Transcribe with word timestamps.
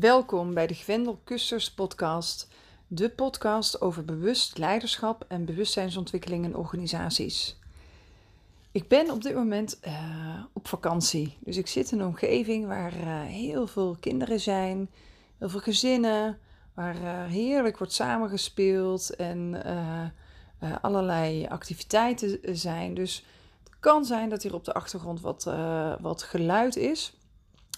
Welkom 0.00 0.54
bij 0.54 0.66
de 0.66 0.74
Gwendel 0.74 1.20
Kusters 1.24 1.70
podcast, 1.72 2.48
de 2.86 3.10
podcast 3.10 3.80
over 3.80 4.04
bewust 4.04 4.58
leiderschap 4.58 5.24
en 5.28 5.44
bewustzijnsontwikkeling 5.44 6.44
in 6.44 6.56
organisaties. 6.56 7.58
Ik 8.72 8.88
ben 8.88 9.10
op 9.10 9.22
dit 9.22 9.34
moment 9.34 9.78
uh, 9.86 10.42
op 10.52 10.68
vakantie, 10.68 11.36
dus 11.40 11.56
ik 11.56 11.66
zit 11.66 11.92
in 11.92 12.00
een 12.00 12.06
omgeving 12.06 12.66
waar 12.66 12.96
uh, 12.96 13.22
heel 13.22 13.66
veel 13.66 13.96
kinderen 14.00 14.40
zijn, 14.40 14.90
heel 15.38 15.48
veel 15.48 15.60
gezinnen, 15.60 16.38
waar 16.72 16.96
uh, 16.96 17.24
heerlijk 17.24 17.78
wordt 17.78 17.92
samengespeeld 17.92 19.16
en 19.16 19.62
allerlei 20.80 21.46
activiteiten 21.46 22.56
zijn. 22.56 22.94
Dus 22.94 23.24
het 23.64 23.72
kan 23.80 24.04
zijn 24.04 24.28
dat 24.28 24.42
hier 24.42 24.54
op 24.54 24.64
de 24.64 24.74
achtergrond 24.74 25.20
wat, 25.20 25.44
wat 26.00 26.22
geluid 26.22 26.76
is, 26.76 27.16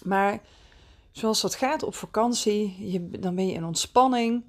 maar 0.03 0.41
zoals 1.17 1.41
dat 1.41 1.55
gaat 1.55 1.83
op 1.83 1.95
vakantie, 1.95 2.91
je, 2.91 3.09
dan 3.09 3.35
ben 3.35 3.47
je 3.47 3.53
in 3.53 3.65
ontspanning. 3.65 4.43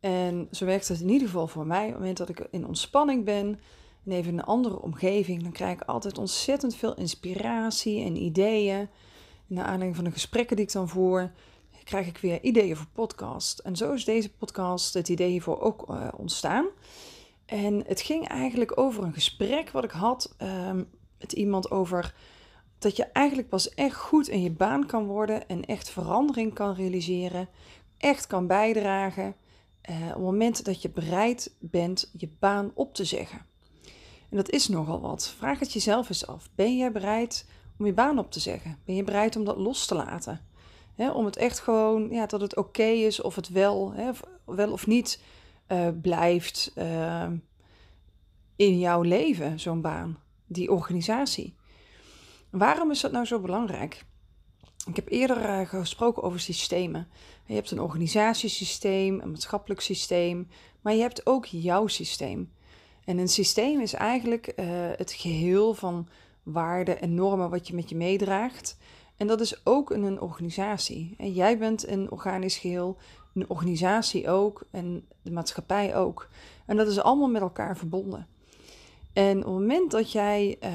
En 0.00 0.48
zo 0.50 0.64
werkt 0.64 0.88
het 0.88 1.00
in 1.00 1.08
ieder 1.08 1.26
geval 1.26 1.46
voor 1.46 1.66
mij. 1.66 1.82
Op 1.82 1.88
het 1.88 1.98
moment 1.98 2.16
dat 2.16 2.28
ik 2.28 2.46
in 2.50 2.66
ontspanning 2.66 3.24
ben 3.24 3.60
en 4.04 4.12
even 4.12 4.32
in 4.32 4.38
een 4.38 4.44
andere 4.44 4.82
omgeving, 4.82 5.42
dan 5.42 5.52
krijg 5.52 5.72
ik 5.72 5.88
altijd 5.88 6.18
ontzettend 6.18 6.74
veel 6.74 6.94
inspiratie 6.94 8.04
en 8.04 8.16
ideeën. 8.16 8.88
Naar 9.46 9.64
aanleiding 9.64 9.94
van 9.94 10.04
de 10.04 10.10
gesprekken 10.10 10.56
die 10.56 10.64
ik 10.64 10.72
dan 10.72 10.88
voer, 10.88 11.32
krijg 11.84 12.06
ik 12.06 12.18
weer 12.18 12.42
ideeën 12.42 12.76
voor 12.76 12.86
podcast. 12.92 13.58
En 13.58 13.76
zo 13.76 13.92
is 13.92 14.04
deze 14.04 14.30
podcast, 14.30 14.94
het 14.94 15.08
idee 15.08 15.30
hiervoor 15.30 15.60
ook 15.60 15.90
uh, 15.90 16.08
ontstaan. 16.16 16.66
En 17.46 17.84
het 17.86 18.00
ging 18.00 18.28
eigenlijk 18.28 18.78
over 18.78 19.02
een 19.04 19.12
gesprek 19.12 19.70
wat 19.70 19.84
ik 19.84 19.90
had 19.90 20.34
um, 20.42 20.88
met 21.18 21.32
iemand 21.32 21.70
over 21.70 22.14
dat 22.78 22.96
je 22.96 23.04
eigenlijk 23.04 23.48
pas 23.48 23.74
echt 23.74 23.96
goed 23.96 24.28
in 24.28 24.42
je 24.42 24.50
baan 24.50 24.86
kan 24.86 25.06
worden 25.06 25.48
en 25.48 25.64
echt 25.64 25.90
verandering 25.90 26.54
kan 26.54 26.74
realiseren, 26.74 27.48
echt 27.98 28.26
kan 28.26 28.46
bijdragen 28.46 29.34
uh, 29.90 30.06
op 30.06 30.12
het 30.12 30.22
moment 30.22 30.64
dat 30.64 30.82
je 30.82 30.90
bereid 30.90 31.54
bent 31.58 32.10
je 32.16 32.28
baan 32.38 32.70
op 32.74 32.94
te 32.94 33.04
zeggen. 33.04 33.46
En 34.30 34.36
dat 34.36 34.50
is 34.50 34.68
nogal 34.68 35.00
wat. 35.00 35.34
Vraag 35.38 35.58
het 35.58 35.72
jezelf 35.72 36.08
eens 36.08 36.26
af. 36.26 36.48
Ben 36.54 36.76
jij 36.76 36.92
bereid 36.92 37.46
om 37.78 37.86
je 37.86 37.92
baan 37.92 38.18
op 38.18 38.30
te 38.30 38.40
zeggen? 38.40 38.78
Ben 38.84 38.94
je 38.94 39.04
bereid 39.04 39.36
om 39.36 39.44
dat 39.44 39.56
los 39.56 39.86
te 39.86 39.94
laten? 39.94 40.46
om 41.14 41.24
het 41.24 41.36
echt 41.36 41.60
gewoon, 41.60 42.10
ja, 42.10 42.26
dat 42.26 42.40
het 42.40 42.56
oké 42.56 42.82
is 42.82 43.20
of 43.20 43.34
het 43.34 43.48
wel, 43.48 43.94
wel 44.44 44.72
of 44.72 44.86
niet 44.86 45.22
uh, 45.68 45.88
blijft 46.02 46.72
uh, 46.76 47.26
in 48.56 48.78
jouw 48.78 49.02
leven, 49.02 49.60
zo'n 49.60 49.80
baan, 49.80 50.18
die 50.46 50.72
organisatie. 50.72 51.57
Waarom 52.58 52.90
is 52.90 53.00
dat 53.00 53.12
nou 53.12 53.24
zo 53.24 53.40
belangrijk? 53.40 54.04
Ik 54.86 54.96
heb 54.96 55.08
eerder 55.08 55.60
uh, 55.60 55.68
gesproken 55.68 56.22
over 56.22 56.40
systemen. 56.40 57.08
Je 57.46 57.54
hebt 57.54 57.70
een 57.70 57.80
organisatiesysteem, 57.80 59.20
een 59.20 59.30
maatschappelijk 59.30 59.80
systeem, 59.80 60.48
maar 60.80 60.94
je 60.94 61.00
hebt 61.00 61.26
ook 61.26 61.46
jouw 61.46 61.86
systeem. 61.86 62.52
En 63.04 63.18
een 63.18 63.28
systeem 63.28 63.80
is 63.80 63.92
eigenlijk 63.92 64.52
uh, 64.56 64.66
het 64.96 65.12
geheel 65.12 65.74
van 65.74 66.08
waarden 66.42 67.00
en 67.00 67.14
normen 67.14 67.50
wat 67.50 67.68
je 67.68 67.74
met 67.74 67.88
je 67.88 67.96
meedraagt. 67.96 68.76
En 69.16 69.26
dat 69.26 69.40
is 69.40 69.66
ook 69.66 69.90
in 69.90 70.02
een 70.02 70.20
organisatie. 70.20 71.14
En 71.18 71.32
jij 71.32 71.58
bent 71.58 71.88
een 71.88 72.10
organisch 72.10 72.56
geheel, 72.56 72.96
een 73.34 73.50
organisatie 73.50 74.28
ook 74.28 74.66
en 74.70 75.06
de 75.22 75.30
maatschappij 75.30 75.96
ook. 75.96 76.28
En 76.66 76.76
dat 76.76 76.86
is 76.86 77.00
allemaal 77.00 77.28
met 77.28 77.42
elkaar 77.42 77.76
verbonden. 77.76 78.26
En 79.12 79.38
op 79.38 79.44
het 79.44 79.52
moment 79.52 79.90
dat 79.90 80.12
jij 80.12 80.56
uh, 80.64 80.70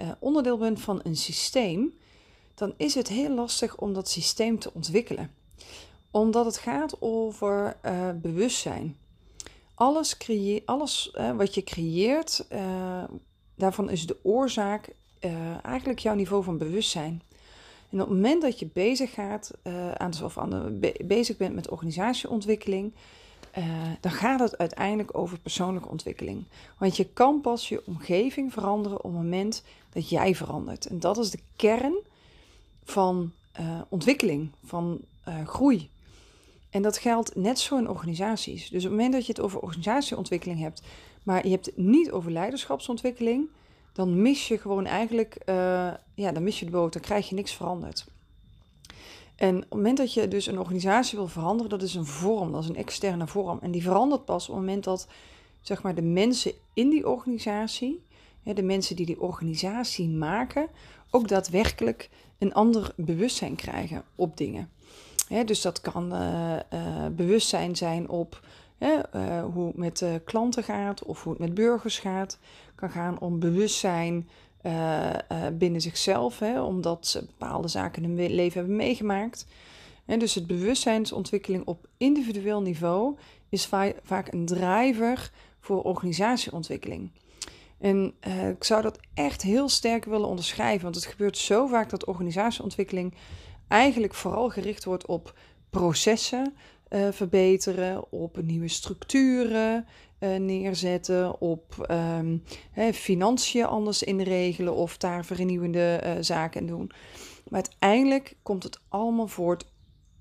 uh, 0.00 0.10
onderdeel 0.18 0.58
bent 0.58 0.80
van 0.80 1.00
een 1.02 1.16
systeem, 1.16 1.98
dan 2.54 2.74
is 2.76 2.94
het 2.94 3.08
heel 3.08 3.34
lastig 3.34 3.76
om 3.76 3.92
dat 3.92 4.08
systeem 4.08 4.58
te 4.58 4.74
ontwikkelen. 4.74 5.34
Omdat 6.10 6.44
het 6.44 6.56
gaat 6.56 6.96
over 7.00 7.76
uh, 7.84 8.08
bewustzijn. 8.14 8.96
Alles, 9.74 10.16
alles 10.64 11.16
wat 11.36 11.54
je 11.54 11.64
creëert, 11.64 12.46
daarvan 13.54 13.90
is 13.90 14.06
de 14.06 14.16
oorzaak 14.22 14.94
eigenlijk 15.62 15.98
jouw 15.98 16.14
niveau 16.14 16.44
van 16.44 16.58
bewustzijn. 16.58 17.22
En 17.90 18.00
op 18.00 18.08
het 18.08 18.16
moment 18.16 18.42
dat 18.42 18.58
je 18.58 18.66
bezig 18.72 19.12
gaat, 19.12 19.50
aan, 19.94 20.12
of 20.24 20.38
aan 20.38 20.80
bezig 21.04 21.36
bent 21.36 21.54
met 21.54 21.70
organisatieontwikkeling, 21.70 22.94
uh, 23.58 23.64
dan 24.00 24.12
gaat 24.12 24.40
het 24.40 24.58
uiteindelijk 24.58 25.18
over 25.18 25.38
persoonlijke 25.38 25.88
ontwikkeling. 25.88 26.44
Want 26.78 26.96
je 26.96 27.04
kan 27.04 27.40
pas 27.40 27.68
je 27.68 27.82
omgeving 27.86 28.52
veranderen 28.52 28.98
op 28.98 29.04
het 29.04 29.12
moment 29.12 29.62
dat 29.92 30.08
jij 30.08 30.34
verandert. 30.34 30.86
En 30.86 31.00
dat 31.00 31.18
is 31.18 31.30
de 31.30 31.38
kern 31.56 31.94
van 32.84 33.32
uh, 33.60 33.80
ontwikkeling, 33.88 34.50
van 34.64 35.00
uh, 35.28 35.46
groei. 35.46 35.90
En 36.70 36.82
dat 36.82 36.98
geldt 36.98 37.36
net 37.36 37.58
zo 37.58 37.78
in 37.78 37.88
organisaties. 37.88 38.68
Dus 38.68 38.84
op 38.84 38.90
het 38.90 38.98
moment 38.98 39.12
dat 39.12 39.26
je 39.26 39.32
het 39.32 39.40
over 39.40 39.60
organisatieontwikkeling 39.60 40.60
hebt, 40.60 40.82
maar 41.22 41.44
je 41.44 41.50
hebt 41.50 41.66
het 41.66 41.76
niet 41.76 42.10
over 42.10 42.30
leiderschapsontwikkeling, 42.30 43.48
dan 43.92 44.22
mis 44.22 44.48
je 44.48 44.58
gewoon 44.58 44.86
eigenlijk, 44.86 45.36
ja, 46.14 46.32
dan 46.32 46.42
mis 46.42 46.58
je 46.58 46.64
de 46.64 46.70
boot, 46.70 46.92
dan 46.92 47.02
krijg 47.02 47.28
je 47.28 47.34
niks 47.34 47.52
veranderd. 47.52 48.06
En 49.40 49.56
op 49.56 49.62
het 49.62 49.74
moment 49.74 49.96
dat 49.96 50.14
je 50.14 50.28
dus 50.28 50.46
een 50.46 50.58
organisatie 50.58 51.18
wil 51.18 51.28
veranderen, 51.28 51.70
dat 51.70 51.82
is 51.82 51.94
een 51.94 52.06
vorm, 52.06 52.52
dat 52.52 52.62
is 52.62 52.68
een 52.68 52.76
externe 52.76 53.26
vorm. 53.26 53.58
En 53.62 53.70
die 53.70 53.82
verandert 53.82 54.24
pas 54.24 54.48
op 54.48 54.54
het 54.54 54.64
moment 54.64 54.84
dat 54.84 55.08
zeg 55.60 55.82
maar, 55.82 55.94
de 55.94 56.02
mensen 56.02 56.52
in 56.74 56.88
die 56.90 57.08
organisatie, 57.08 58.04
de 58.42 58.62
mensen 58.62 58.96
die 58.96 59.06
die 59.06 59.20
organisatie 59.20 60.08
maken, 60.08 60.68
ook 61.10 61.28
daadwerkelijk 61.28 62.10
een 62.38 62.54
ander 62.54 62.92
bewustzijn 62.96 63.54
krijgen 63.54 64.04
op 64.14 64.36
dingen. 64.36 64.70
dus 65.44 65.60
dat 65.60 65.80
kan 65.80 66.14
uh, 66.14 66.56
uh, 66.72 67.06
bewustzijn 67.12 67.76
zijn 67.76 68.08
op 68.08 68.40
uh, 68.78 69.44
hoe 69.52 69.66
het 69.66 69.76
met 69.76 70.04
klanten 70.24 70.62
gaat 70.62 71.04
of 71.04 71.22
hoe 71.22 71.32
het 71.32 71.40
met 71.40 71.54
burgers 71.54 71.98
gaat. 71.98 72.38
Het 72.66 72.74
kan 72.74 72.90
gaan 72.90 73.18
om 73.18 73.38
bewustzijn 73.38 74.28
binnen 75.52 75.80
zichzelf, 75.80 76.38
hè, 76.38 76.62
omdat 76.62 77.06
ze 77.06 77.24
bepaalde 77.24 77.68
zaken 77.68 78.02
in 78.02 78.18
hun 78.18 78.34
leven 78.34 78.58
hebben 78.58 78.76
meegemaakt. 78.76 79.46
En 80.04 80.18
dus 80.18 80.34
het 80.34 80.46
bewustzijnsontwikkeling 80.46 81.66
op 81.66 81.88
individueel 81.96 82.62
niveau 82.62 83.16
is 83.48 83.66
va 83.66 83.92
vaak 84.02 84.32
een 84.32 84.46
driver 84.46 85.30
voor 85.60 85.82
organisatieontwikkeling. 85.82 87.10
En 87.78 88.14
uh, 88.26 88.48
ik 88.48 88.64
zou 88.64 88.82
dat 88.82 88.98
echt 89.14 89.42
heel 89.42 89.68
sterk 89.68 90.04
willen 90.04 90.28
onderschrijven, 90.28 90.82
want 90.82 90.94
het 90.94 91.06
gebeurt 91.06 91.38
zo 91.38 91.66
vaak 91.66 91.90
dat 91.90 92.04
organisatieontwikkeling 92.04 93.14
eigenlijk 93.68 94.14
vooral 94.14 94.48
gericht 94.48 94.84
wordt 94.84 95.06
op 95.06 95.34
processen 95.70 96.54
uh, 96.90 97.08
verbeteren, 97.10 98.12
op 98.12 98.42
nieuwe 98.42 98.68
structuren 98.68 99.86
uh, 100.20 100.36
neerzetten, 100.36 101.40
op 101.40 101.86
um, 101.90 102.42
hè, 102.70 102.92
financiën 102.92 103.64
anders 103.64 104.02
inregelen 104.02 104.74
of 104.74 104.96
daar 104.96 105.24
vernieuwende 105.24 106.00
uh, 106.04 106.12
zaken 106.20 106.66
doen. 106.66 106.90
Maar 107.48 107.62
uiteindelijk 107.62 108.36
komt 108.42 108.62
het 108.62 108.80
allemaal 108.88 109.28
voort 109.28 109.64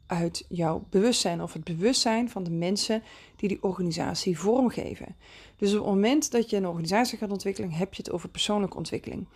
uit 0.07 0.45
jouw 0.49 0.87
bewustzijn 0.89 1.41
of 1.41 1.53
het 1.53 1.63
bewustzijn 1.63 2.29
van 2.29 2.43
de 2.43 2.51
mensen 2.51 3.03
die 3.35 3.49
die 3.49 3.63
organisatie 3.63 4.39
vormgeven. 4.39 5.15
Dus 5.57 5.71
op 5.71 5.77
het 5.77 5.85
moment 5.85 6.31
dat 6.31 6.49
je 6.49 6.57
een 6.57 6.67
organisatie 6.67 7.17
gaat 7.17 7.31
ontwikkelen, 7.31 7.71
heb 7.71 7.93
je 7.93 8.01
het 8.03 8.11
over 8.11 8.29
persoonlijke 8.29 8.77
ontwikkeling. 8.77 9.27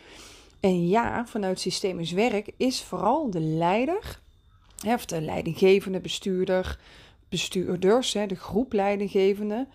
En 0.59 0.87
ja, 0.87 1.25
vanuit 1.25 1.59
systemisch 1.59 2.11
werk 2.11 2.51
is 2.57 2.83
vooral 2.83 3.29
de 3.29 3.39
leider, 3.39 4.21
of 4.87 5.05
de 5.05 5.21
leidinggevende 5.21 5.99
bestuurder, 5.99 6.79
bestuurders, 7.33 8.13
hè, 8.13 8.25
de 8.25 8.35
groep 8.35 8.73
leidinggevende, 8.73 9.67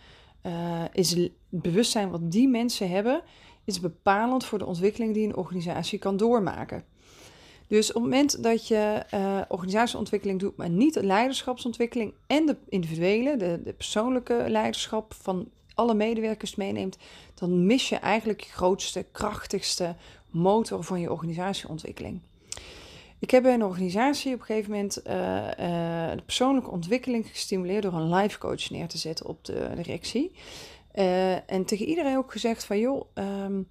uh, 0.46 0.84
is 0.92 1.10
het 1.10 1.30
bewustzijn 1.48 2.10
wat 2.10 2.32
die 2.32 2.48
mensen 2.48 2.90
hebben, 2.90 3.22
is 3.64 3.80
bepalend 3.80 4.44
voor 4.44 4.58
de 4.58 4.66
ontwikkeling 4.66 5.14
die 5.14 5.26
een 5.26 5.36
organisatie 5.36 5.98
kan 5.98 6.16
doormaken. 6.16 6.84
Dus 7.66 7.88
op 7.88 7.94
het 7.94 8.02
moment 8.02 8.42
dat 8.42 8.68
je 8.68 9.02
uh, 9.14 9.40
organisatieontwikkeling 9.48 10.40
doet, 10.40 10.56
maar 10.56 10.70
niet 10.70 10.94
de 10.94 11.04
leiderschapsontwikkeling 11.04 12.12
en 12.26 12.46
de 12.46 12.56
individuele, 12.68 13.36
de, 13.36 13.60
de 13.64 13.72
persoonlijke 13.72 14.44
leiderschap 14.48 15.14
van 15.14 15.48
alle 15.74 15.94
medewerkers 15.94 16.54
meeneemt, 16.54 16.98
dan 17.34 17.66
mis 17.66 17.88
je 17.88 17.96
eigenlijk 17.96 18.40
je 18.40 18.52
grootste, 18.52 19.06
krachtigste 19.12 19.96
motor 20.30 20.84
van 20.84 21.00
je 21.00 21.12
organisatieontwikkeling. 21.12 22.20
Ik 23.20 23.30
heb 23.30 23.42
bij 23.42 23.54
een 23.54 23.64
organisatie 23.64 24.34
op 24.34 24.40
een 24.40 24.46
gegeven 24.46 24.70
moment 24.70 25.00
uh, 25.06 25.14
uh, 25.14 26.16
de 26.16 26.22
persoonlijke 26.24 26.70
ontwikkeling 26.70 27.26
gestimuleerd 27.26 27.82
door 27.82 27.92
een 27.92 28.14
life 28.14 28.38
coach 28.38 28.70
neer 28.70 28.88
te 28.88 28.98
zetten 28.98 29.26
op 29.26 29.44
de 29.44 29.70
directie. 29.74 30.32
Uh, 30.94 31.50
en 31.50 31.64
tegen 31.64 31.86
iedereen 31.86 32.16
ook 32.16 32.32
gezegd 32.32 32.64
van 32.64 32.78
joh, 32.78 33.06
um, 33.14 33.68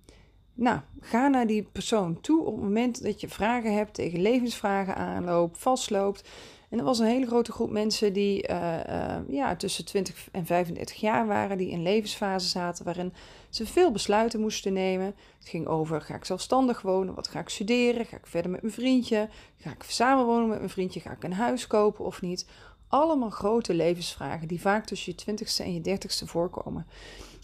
nou, 0.54 0.80
ga 1.00 1.28
naar 1.28 1.48
die 1.48 1.64
persoon 1.64 2.22
toe 2.22 2.46
op 2.46 2.54
het 2.54 2.64
moment 2.64 3.04
dat 3.04 3.22
je 3.22 3.30
vragen 3.30 3.74
hebt, 3.74 3.94
tegen 3.94 4.22
levensvragen 4.22 4.96
aanloopt, 4.96 5.58
vastloopt. 5.58 6.30
En 6.70 6.78
dat 6.78 6.86
was 6.86 7.00
een 7.00 7.06
hele 7.06 7.28
grote 7.28 7.52
groep 7.52 7.70
mensen 7.70 8.14
die 8.14 8.50
uh, 8.50 8.80
uh, 8.90 9.16
ja, 9.30 9.56
tussen 9.56 9.86
20 9.86 10.28
en 10.32 10.46
35 10.46 10.96
jaar 10.96 11.28
waren, 11.28 11.58
die 11.58 11.70
in 11.70 11.82
levensfase 11.82 12.48
zaten 12.48 12.86
waarin 12.86 13.14
ze 13.50 13.66
veel 13.66 13.92
besluiten 13.92 14.40
moesten 14.40 14.74
nemen. 14.74 15.16
Het 15.40 15.48
ging 15.48 15.68
over: 15.68 16.02
ga 16.02 16.16
ik 16.16 16.26
zelfstandig 16.26 16.82
wonen? 16.82 17.16
Wat 17.16 17.28
ga 17.28 17.40
ik 17.40 17.50
studeren? 17.50 18.06
Ga 18.06 18.18
ik 18.18 18.28
verder 18.28 18.52
met 18.52 18.62
mijn 18.62 18.74
vriendje? 18.74 19.30
Ga 19.58 19.72
ik 19.72 19.84
samenwonen 19.84 20.48
met 20.48 20.58
mijn 20.58 20.70
vriendje? 20.70 21.00
Ga 21.00 21.12
ik 21.12 21.24
een 21.24 21.34
huis 21.34 21.68
kopen 21.68 22.06
of 22.06 22.22
niet? 22.22 22.46
Allemaal 22.88 23.30
grote 23.30 23.74
levensvragen 23.74 24.48
die 24.48 24.62
vaak 24.62 24.86
tussen 24.86 25.12
je 25.12 25.18
twintigste 25.18 25.64
en 25.64 25.74
je 25.74 25.82
dertigste 25.82 26.28
voorkomen. 26.28 26.88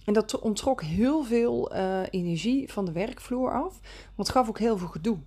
En 0.05 0.13
dat 0.13 0.39
ontrok 0.39 0.81
heel 0.81 1.23
veel 1.23 1.75
uh, 1.75 2.01
energie 2.09 2.71
van 2.71 2.85
de 2.85 2.91
werkvloer 2.91 3.51
af, 3.51 3.79
want 4.15 4.27
het 4.27 4.29
gaf 4.29 4.49
ook 4.49 4.59
heel 4.59 4.77
veel 4.77 4.87
gedoe. 4.87 5.17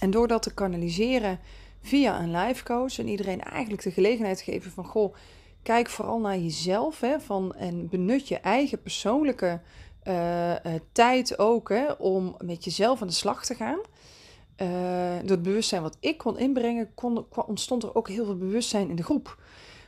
En 0.00 0.10
door 0.10 0.28
dat 0.28 0.42
te 0.42 0.54
kanaliseren 0.54 1.38
via 1.82 2.20
een 2.20 2.36
life 2.36 2.64
coach 2.64 2.98
en 2.98 3.08
iedereen 3.08 3.40
eigenlijk 3.40 3.82
de 3.82 3.90
gelegenheid 3.90 4.40
geven 4.40 4.70
van 4.70 4.84
goh, 4.84 5.14
kijk 5.62 5.88
vooral 5.88 6.18
naar 6.18 6.38
jezelf 6.38 7.00
hè, 7.00 7.20
van, 7.20 7.54
en 7.54 7.88
benut 7.88 8.28
je 8.28 8.38
eigen 8.38 8.82
persoonlijke 8.82 9.60
uh, 10.08 10.50
uh, 10.50 10.56
tijd 10.92 11.38
ook 11.38 11.68
hè, 11.68 11.92
om 11.92 12.36
met 12.44 12.64
jezelf 12.64 13.00
aan 13.00 13.06
de 13.06 13.12
slag 13.12 13.44
te 13.44 13.54
gaan. 13.54 13.78
Uh, 14.56 15.18
door 15.20 15.30
het 15.30 15.42
bewustzijn 15.42 15.82
wat 15.82 15.96
ik 16.00 16.18
kon 16.18 16.38
inbrengen, 16.38 16.94
kon, 16.94 17.26
ontstond 17.46 17.82
er 17.82 17.94
ook 17.94 18.08
heel 18.08 18.24
veel 18.24 18.36
bewustzijn 18.36 18.88
in 18.88 18.96
de 18.96 19.02
groep. 19.02 19.38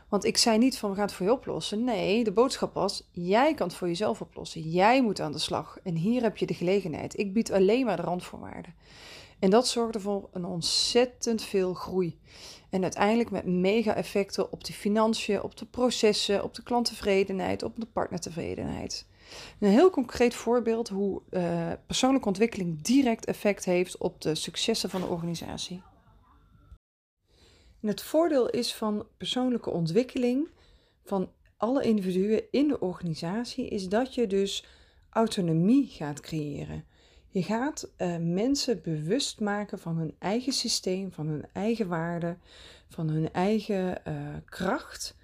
Want 0.08 0.24
ik 0.24 0.36
zei 0.36 0.58
niet 0.58 0.78
van 0.78 0.90
we 0.90 0.96
gaan 0.96 1.04
het 1.04 1.14
voor 1.14 1.26
je 1.26 1.32
oplossen. 1.32 1.84
Nee, 1.84 2.24
de 2.24 2.32
boodschap 2.32 2.74
was: 2.74 3.08
jij 3.10 3.54
kan 3.54 3.66
het 3.66 3.76
voor 3.76 3.88
jezelf 3.88 4.20
oplossen. 4.20 4.60
Jij 4.60 5.02
moet 5.02 5.20
aan 5.20 5.32
de 5.32 5.38
slag. 5.38 5.78
En 5.82 5.94
hier 5.94 6.22
heb 6.22 6.36
je 6.36 6.46
de 6.46 6.54
gelegenheid. 6.54 7.18
Ik 7.18 7.32
bied 7.32 7.52
alleen 7.52 7.84
maar 7.84 7.96
de 7.96 8.02
randvoorwaarden. 8.02 8.74
En 9.38 9.50
dat 9.50 9.68
zorgde 9.68 10.00
voor 10.00 10.28
een 10.32 10.44
ontzettend 10.44 11.42
veel 11.42 11.74
groei. 11.74 12.18
En 12.70 12.82
uiteindelijk 12.82 13.30
met 13.30 13.46
mega 13.46 13.94
effecten 13.94 14.52
op 14.52 14.64
de 14.64 14.72
financiën, 14.72 15.42
op 15.42 15.56
de 15.56 15.66
processen, 15.66 16.42
op 16.44 16.54
de 16.54 16.62
klanttevredenheid, 16.62 17.62
op 17.62 17.80
de 17.80 17.86
partnertevredenheid. 17.86 19.06
Een 19.60 19.70
heel 19.70 19.90
concreet 19.90 20.34
voorbeeld 20.34 20.88
hoe 20.88 21.22
uh, 21.30 21.72
persoonlijke 21.86 22.28
ontwikkeling 22.28 22.82
direct 22.82 23.24
effect 23.24 23.64
heeft 23.64 23.98
op 23.98 24.20
de 24.20 24.34
successen 24.34 24.90
van 24.90 25.00
de 25.00 25.06
organisatie. 25.06 25.82
Het 27.80 28.02
voordeel 28.02 28.50
is 28.50 28.74
van 28.74 29.06
persoonlijke 29.16 29.70
ontwikkeling 29.70 30.48
van 31.04 31.30
alle 31.56 31.82
individuen 31.82 32.42
in 32.50 32.68
de 32.68 32.80
organisatie 32.80 33.68
is 33.68 33.88
dat 33.88 34.14
je 34.14 34.26
dus 34.26 34.64
autonomie 35.10 35.86
gaat 35.86 36.20
creëren. 36.20 36.84
Je 37.34 37.42
gaat 37.42 37.90
uh, 37.98 38.16
mensen 38.16 38.82
bewust 38.82 39.40
maken 39.40 39.78
van 39.78 39.96
hun 39.96 40.14
eigen 40.18 40.52
systeem, 40.52 41.12
van 41.12 41.26
hun 41.26 41.44
eigen 41.52 41.88
waarden, 41.88 42.40
van 42.88 43.08
hun 43.08 43.32
eigen 43.32 44.00
uh, 44.08 44.14
kracht, 44.44 45.16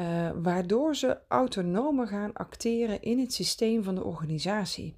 uh, 0.00 0.30
waardoor 0.42 0.96
ze 0.96 1.18
autonomer 1.28 2.06
gaan 2.06 2.32
acteren 2.32 3.02
in 3.02 3.18
het 3.18 3.32
systeem 3.32 3.82
van 3.82 3.94
de 3.94 4.04
organisatie. 4.04 4.96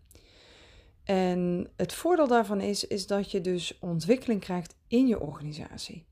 En 1.05 1.71
het 1.77 1.93
voordeel 1.93 2.29
daarvan 2.29 2.61
is, 2.61 2.87
is 2.87 3.07
dat 3.07 3.31
je 3.31 3.41
dus 3.41 3.79
ontwikkeling 3.79 4.41
krijgt 4.41 4.77
in 4.89 5.07
je 5.07 5.21
organisatie. 5.21 6.05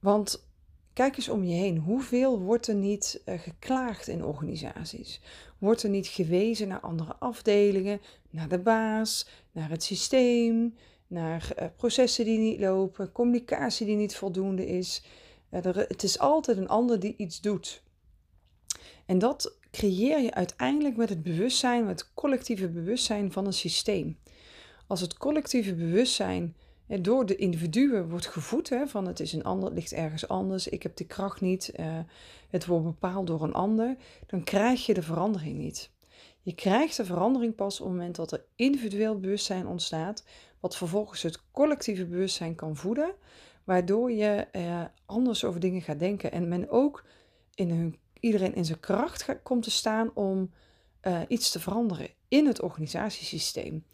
Want 0.00 0.48
kijk 0.94 1.16
eens 1.16 1.28
om 1.28 1.44
je 1.44 1.54
heen. 1.54 1.78
Hoeveel 1.78 2.40
wordt 2.40 2.66
er 2.66 2.74
niet 2.74 3.22
uh, 3.26 3.38
geklaagd 3.38 4.08
in 4.08 4.24
organisaties? 4.24 5.20
Wordt 5.58 5.82
er 5.82 5.90
niet 5.90 6.06
gewezen 6.06 6.68
naar 6.68 6.80
andere 6.80 7.16
afdelingen, 7.18 8.00
naar 8.30 8.48
de 8.48 8.58
baas, 8.58 9.26
naar 9.52 9.70
het 9.70 9.82
systeem, 9.82 10.74
naar 11.06 11.52
uh, 11.58 11.66
processen 11.76 12.24
die 12.24 12.38
niet 12.38 12.60
lopen, 12.60 13.12
communicatie 13.12 13.86
die 13.86 13.96
niet 13.96 14.16
voldoende 14.16 14.66
is? 14.66 15.02
Uh, 15.50 15.64
er, 15.64 15.76
het 15.76 16.02
is 16.02 16.18
altijd 16.18 16.56
een 16.56 16.68
ander 16.68 17.00
die 17.00 17.14
iets 17.16 17.40
doet. 17.40 17.82
En 19.06 19.18
dat 19.18 19.56
creëer 19.70 20.20
je 20.20 20.34
uiteindelijk 20.34 20.96
met 20.96 21.08
het 21.08 21.22
bewustzijn, 21.22 21.84
met 21.84 22.00
het 22.00 22.14
collectieve 22.14 22.68
bewustzijn 22.68 23.32
van 23.32 23.46
een 23.46 23.52
systeem. 23.52 24.18
Als 24.86 25.00
het 25.00 25.16
collectieve 25.16 25.74
bewustzijn 25.74 26.56
door 26.86 27.26
de 27.26 27.36
individuen 27.36 28.08
wordt 28.08 28.26
gevoed. 28.26 28.68
Hè, 28.68 28.86
van 28.86 29.06
het 29.06 29.20
is 29.20 29.32
een 29.32 29.44
ander, 29.44 29.72
ligt 29.72 29.92
ergens 29.92 30.28
anders, 30.28 30.68
ik 30.68 30.82
heb 30.82 30.96
die 30.96 31.06
kracht 31.06 31.40
niet, 31.40 31.72
uh, 31.80 31.98
het 32.50 32.66
wordt 32.66 32.84
bepaald 32.84 33.26
door 33.26 33.42
een 33.42 33.54
ander. 33.54 33.96
Dan 34.26 34.44
krijg 34.44 34.86
je 34.86 34.94
de 34.94 35.02
verandering 35.02 35.58
niet. 35.58 35.90
Je 36.42 36.54
krijgt 36.54 36.96
de 36.96 37.04
verandering 37.04 37.54
pas 37.54 37.80
op 37.80 37.86
het 37.86 37.96
moment 37.96 38.16
dat 38.16 38.32
er 38.32 38.44
individueel 38.56 39.20
bewustzijn 39.20 39.66
ontstaat, 39.66 40.24
wat 40.60 40.76
vervolgens 40.76 41.22
het 41.22 41.42
collectieve 41.50 42.06
bewustzijn 42.06 42.54
kan 42.54 42.76
voeden, 42.76 43.14
waardoor 43.64 44.12
je 44.12 44.46
uh, 44.52 44.82
anders 45.06 45.44
over 45.44 45.60
dingen 45.60 45.82
gaat 45.82 45.98
denken. 45.98 46.32
En 46.32 46.48
men 46.48 46.70
ook 46.70 47.04
in 47.54 47.70
hun, 47.70 47.98
iedereen 48.20 48.54
in 48.54 48.64
zijn 48.64 48.80
kracht 48.80 49.42
komt 49.42 49.62
te 49.62 49.70
staan 49.70 50.10
om 50.14 50.50
uh, 51.02 51.20
iets 51.28 51.50
te 51.50 51.60
veranderen 51.60 52.08
in 52.28 52.46
het 52.46 52.62
organisatiesysteem. 52.62 53.84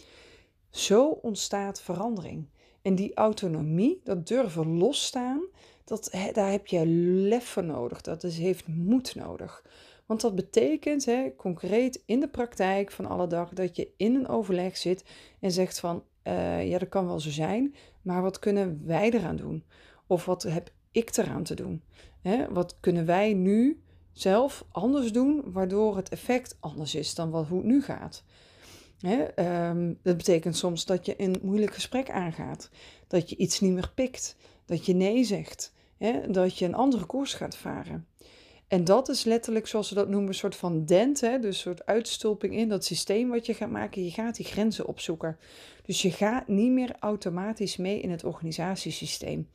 Zo 0.71 1.09
ontstaat 1.09 1.81
verandering. 1.81 2.49
En 2.83 2.95
die 2.95 3.15
autonomie, 3.15 4.01
dat 4.05 4.27
durven 4.27 4.79
losstaan, 4.79 5.41
dat, 5.85 6.11
daar 6.33 6.51
heb 6.51 6.67
je 6.67 6.87
lef 6.87 7.45
voor 7.45 7.65
nodig. 7.65 8.01
Dat 8.01 8.23
is, 8.25 8.39
heeft 8.39 8.69
moed 8.69 9.15
nodig. 9.15 9.65
Want 10.07 10.21
dat 10.21 10.35
betekent 10.35 11.05
hè, 11.05 11.35
concreet 11.37 12.03
in 12.07 12.21
de 12.21 12.29
praktijk 12.29 12.91
van 12.91 13.07
alle 13.07 13.27
dag 13.27 13.49
dat 13.49 13.77
je 13.77 13.93
in 13.97 14.15
een 14.15 14.29
overleg 14.29 14.77
zit 14.77 15.05
en 15.41 15.51
zegt 15.51 15.81
van 15.81 16.03
uh, 16.25 16.69
ja, 16.69 16.79
dat 16.79 16.89
kan 16.89 17.07
wel 17.07 17.21
zo 17.21 17.31
zijn, 17.31 17.75
maar 18.03 18.23
wat 18.23 18.39
kunnen 18.39 18.81
wij 18.87 19.11
eraan 19.11 19.37
doen? 19.37 19.65
Of 20.07 20.25
wat 20.25 20.43
heb 20.43 20.73
ik 20.91 21.17
eraan 21.17 21.43
te 21.43 21.55
doen? 21.55 21.83
Hè, 22.21 22.53
wat 22.53 22.77
kunnen 22.81 23.07
wij 23.07 23.33
nu 23.33 23.83
zelf 24.13 24.65
anders 24.71 25.13
doen, 25.13 25.43
waardoor 25.45 25.97
het 25.97 26.09
effect 26.09 26.57
anders 26.61 26.95
is 26.95 27.15
dan 27.15 27.31
wat, 27.31 27.47
hoe 27.47 27.59
het 27.59 27.67
nu 27.67 27.83
gaat? 27.83 28.25
Um, 29.03 29.99
dat 30.03 30.17
betekent 30.17 30.57
soms 30.57 30.85
dat 30.85 31.07
je 31.07 31.15
een 31.17 31.37
moeilijk 31.43 31.75
gesprek 31.75 32.11
aangaat, 32.11 32.71
dat 33.07 33.31
je 33.31 33.37
iets 33.37 33.61
niet 33.61 33.73
meer 33.73 33.93
pikt, 33.95 34.37
dat 34.65 34.87
je 34.87 34.95
nee 34.95 35.25
zegt, 35.25 35.73
dat 36.29 36.59
je 36.59 36.65
een 36.65 36.75
andere 36.75 37.05
koers 37.05 37.35
gaat 37.35 37.57
varen. 37.57 38.07
En 38.69 38.85
dat 38.85 39.09
is 39.09 39.25
letterlijk, 39.25 39.67
zoals 39.67 39.89
ze 39.89 39.95
dat 39.95 40.09
noemen, 40.09 40.29
een 40.29 40.35
soort 40.35 40.57
van 40.57 40.85
dent, 40.85 41.21
hè, 41.21 41.39
dus 41.39 41.57
een 41.57 41.63
soort 41.63 41.87
uitstulping 41.87 42.55
in 42.55 42.69
dat 42.69 42.85
systeem 42.85 43.29
wat 43.29 43.47
je 43.47 43.55
gaat 43.55 43.71
maken. 43.71 44.05
Je 44.05 44.11
gaat 44.11 44.37
die 44.37 44.47
grenzen 44.47 44.87
opzoeken. 44.87 45.39
Dus 45.83 46.03
je 46.03 46.11
gaat 46.11 46.49
niet 46.49 46.71
meer 46.71 46.97
automatisch 46.99 47.77
mee 47.77 48.01
in 48.01 48.11
het 48.11 48.25
organisatiesysteem. 48.25 49.49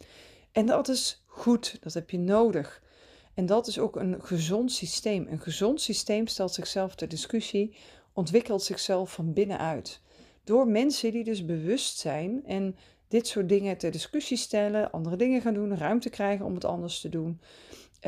En 0.51 0.65
dat 0.65 0.87
is 0.87 1.23
goed, 1.25 1.77
dat 1.81 1.93
heb 1.93 2.09
je 2.09 2.19
nodig. 2.19 2.81
En 3.33 3.45
dat 3.45 3.67
is 3.67 3.79
ook 3.79 3.95
een 3.95 4.23
gezond 4.23 4.71
systeem. 4.71 5.27
Een 5.29 5.41
gezond 5.41 5.81
systeem 5.81 6.27
stelt 6.27 6.53
zichzelf 6.53 6.95
ter 6.95 7.07
discussie 7.07 7.75
ontwikkelt 8.15 8.63
zichzelf 8.63 9.11
van 9.11 9.33
binnenuit. 9.33 10.01
Door 10.43 10.67
mensen 10.67 11.11
die 11.11 11.23
dus 11.23 11.45
bewust 11.45 11.97
zijn 11.97 12.45
en 12.45 12.75
dit 13.07 13.27
soort 13.27 13.49
dingen 13.49 13.77
ter 13.77 13.91
discussie 13.91 14.37
stellen, 14.37 14.91
andere 14.91 15.15
dingen 15.15 15.41
gaan 15.41 15.53
doen, 15.53 15.77
ruimte 15.77 16.09
krijgen 16.09 16.45
om 16.45 16.53
het 16.53 16.65
anders 16.65 17.01
te 17.01 17.09
doen, 17.09 17.41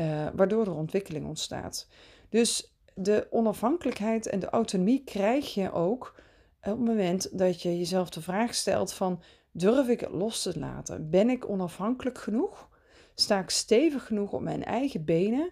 uh, 0.00 0.26
waardoor 0.34 0.66
er 0.66 0.74
ontwikkeling 0.74 1.26
ontstaat. 1.26 1.88
Dus 2.28 2.74
de 2.94 3.26
onafhankelijkheid 3.30 4.26
en 4.26 4.38
de 4.38 4.48
autonomie 4.48 5.04
krijg 5.04 5.54
je 5.54 5.72
ook 5.72 6.14
op 6.58 6.78
het 6.78 6.78
moment 6.78 7.38
dat 7.38 7.62
je 7.62 7.78
jezelf 7.78 8.10
de 8.10 8.22
vraag 8.22 8.54
stelt 8.54 8.92
van 8.92 9.22
durf 9.52 9.88
ik 9.88 10.00
het 10.00 10.12
los 10.12 10.42
te 10.42 10.58
laten? 10.58 11.10
Ben 11.10 11.30
ik 11.30 11.48
onafhankelijk 11.48 12.18
genoeg? 12.18 12.68
Sta 13.14 13.38
ik 13.38 13.50
stevig 13.50 14.06
genoeg 14.06 14.32
op 14.32 14.40
mijn 14.40 14.64
eigen 14.64 15.04
benen 15.04 15.50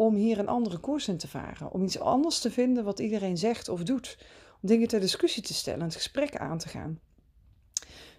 om 0.00 0.14
hier 0.14 0.38
een 0.38 0.48
andere 0.48 0.78
koers 0.78 1.08
in 1.08 1.16
te 1.16 1.28
varen. 1.28 1.72
Om 1.72 1.84
iets 1.84 2.00
anders 2.00 2.38
te 2.38 2.50
vinden 2.50 2.84
wat 2.84 2.98
iedereen 2.98 3.38
zegt 3.38 3.68
of 3.68 3.82
doet. 3.82 4.18
Om 4.62 4.68
dingen 4.68 4.88
ter 4.88 5.00
discussie 5.00 5.42
te 5.42 5.54
stellen, 5.54 5.82
het 5.82 5.94
gesprek 5.94 6.36
aan 6.36 6.58
te 6.58 6.68
gaan. 6.68 7.00